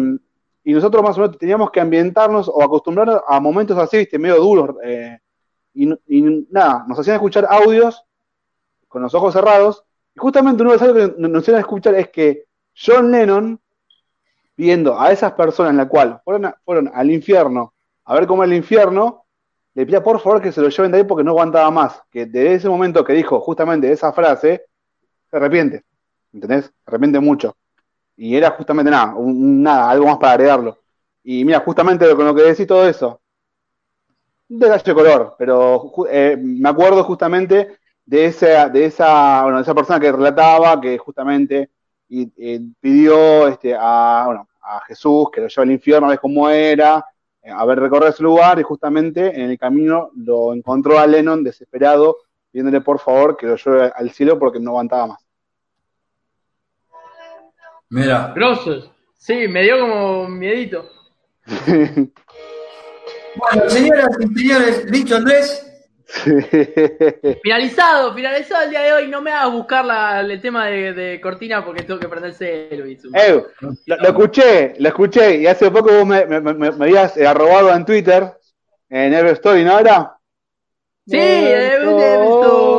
y 0.63 0.73
nosotros 0.73 1.01
más 1.03 1.17
o 1.17 1.21
menos 1.21 1.37
teníamos 1.37 1.71
que 1.71 1.79
ambientarnos 1.79 2.47
o 2.47 2.61
acostumbrarnos 2.63 3.21
a 3.27 3.39
momentos 3.39 3.77
así, 3.77 3.97
viste, 3.97 4.19
medio 4.19 4.37
duros. 4.37 4.75
eh, 4.83 5.17
y, 5.73 5.87
nada, 6.49 6.83
nos 6.87 6.99
hacían 6.99 7.15
escuchar 7.15 7.47
audios 7.49 8.03
con 8.87 9.01
los 9.01 9.13
ojos 9.13 9.33
cerrados. 9.33 9.83
Y 10.13 10.19
justamente 10.19 10.61
uno 10.61 10.71
de 10.73 10.77
los 10.77 10.87
audios 10.87 11.09
que 11.11 11.15
nos 11.21 11.41
hacían 11.43 11.59
escuchar 11.59 11.95
es 11.95 12.09
que 12.09 12.43
John 12.75 13.09
Lennon, 13.11 13.59
pidiendo 14.55 14.99
a 14.99 15.11
esas 15.11 15.31
personas 15.33 15.71
en 15.71 15.77
la 15.77 15.87
cual 15.87 16.21
fueron, 16.25 16.45
a- 16.45 16.57
fueron 16.65 16.91
al 16.93 17.09
infierno 17.09 17.73
a 18.03 18.13
ver 18.15 18.27
cómo 18.27 18.43
es 18.43 18.49
el 18.49 18.57
infierno, 18.57 19.23
le 19.73 19.85
pedía 19.85 20.03
por 20.03 20.19
favor 20.19 20.41
que 20.41 20.51
se 20.51 20.59
lo 20.61 20.67
lleven 20.67 20.91
de 20.91 20.97
ahí 20.97 21.03
porque 21.05 21.23
no 21.23 21.31
aguantaba 21.31 21.71
más. 21.71 22.01
Que 22.11 22.25
desde 22.25 22.55
ese 22.55 22.69
momento 22.69 23.05
que 23.05 23.13
dijo 23.13 23.39
justamente 23.39 23.89
esa 23.91 24.11
frase, 24.11 24.65
se 25.29 25.37
arrepiente. 25.37 25.85
¿Entendés? 26.33 26.65
Se 26.65 26.71
arrepiente 26.87 27.19
mucho. 27.21 27.55
Y 28.23 28.35
era 28.37 28.51
justamente 28.51 28.91
nada, 28.91 29.15
un- 29.15 29.61
nada, 29.63 29.89
algo 29.89 30.05
más 30.05 30.17
para 30.17 30.33
agregarlo. 30.33 30.77
Y 31.23 31.43
mira, 31.45 31.59
justamente 31.61 32.05
con 32.15 32.25
lo 32.25 32.35
que 32.35 32.43
decís 32.43 32.67
todo 32.67 32.87
eso, 32.87 33.21
un 34.49 34.59
detalle 34.59 34.83
de 34.85 34.93
color, 34.93 35.35
pero 35.37 35.91
eh, 36.09 36.37
me 36.39 36.69
acuerdo 36.69 37.03
justamente 37.03 37.77
de 38.05 38.25
esa, 38.25 38.67
de 38.69 38.85
esa, 38.85 39.43
bueno, 39.43 39.57
de 39.57 39.63
esa 39.63 39.73
persona 39.75 39.99
que 39.99 40.11
relataba 40.11 40.79
que 40.81 40.97
justamente 40.97 41.71
y, 42.09 42.31
eh, 42.37 42.59
pidió 42.79 43.47
este, 43.47 43.73
a, 43.77 44.23
bueno, 44.25 44.47
a 44.61 44.81
Jesús 44.85 45.29
que 45.31 45.41
lo 45.41 45.47
lleve 45.47 45.63
al 45.63 45.71
infierno 45.71 46.07
a 46.07 46.09
ver 46.11 46.19
cómo 46.19 46.49
era, 46.49 47.03
eh, 47.41 47.49
a 47.51 47.63
ver 47.65 47.79
recorrer 47.79 48.09
ese 48.09 48.23
lugar, 48.23 48.59
y 48.59 48.63
justamente 48.63 49.27
en 49.39 49.49
el 49.51 49.57
camino 49.57 50.09
lo 50.15 50.53
encontró 50.53 50.99
a 50.99 51.07
Lennon 51.07 51.43
desesperado, 51.43 52.17
pidiéndole 52.51 52.81
por 52.81 52.99
favor 52.99 53.37
que 53.37 53.47
lo 53.47 53.55
lleve 53.55 53.91
al 53.95 54.11
cielo 54.11 54.37
porque 54.37 54.59
no 54.59 54.71
aguantaba 54.71 55.07
más. 55.07 55.25
Mira, 57.91 58.31
Grosos. 58.35 58.89
Sí, 59.17 59.47
me 59.47 59.61
dio 59.63 59.79
como 59.79 60.27
miedito. 60.29 60.89
bueno, 63.35 63.69
señoras 63.69 64.07
y 64.19 64.27
señores, 64.39 64.85
listo 64.89 65.15
Andrés. 65.17 65.67
Finalizado, 67.43 68.13
finalizado 68.13 68.63
el 68.63 68.69
día 68.71 68.81
de 68.81 68.93
hoy. 68.93 69.07
No 69.07 69.21
me 69.21 69.31
hagas 69.31 69.51
buscar 69.51 69.85
la- 69.85 70.21
el 70.21 70.41
tema 70.41 70.67
de, 70.67 70.93
de 70.93 71.21
cortina 71.21 71.63
porque 71.63 71.83
tengo 71.83 71.99
que 71.99 72.07
prenderse 72.09 72.69
Luis. 72.77 73.01
Eh, 73.13 73.43
lo, 73.85 73.95
lo 73.97 74.07
escuché, 74.07 74.73
lo 74.79 74.87
escuché, 74.89 75.37
y 75.37 75.47
hace 75.47 75.69
poco 75.69 75.91
vos 75.93 76.05
me, 76.05 76.25
me- 76.25 76.39
me- 76.41 76.53
me 76.71 76.85
habías 76.85 77.15
eh, 77.17 77.27
arrobado 77.27 77.73
en 77.73 77.85
Twitter, 77.85 78.31
en 78.89 79.13
Everstory, 79.13 79.63
¿no 79.63 79.79
era? 79.79 80.17
Sí, 81.07 81.17
Everstory. 81.17 82.70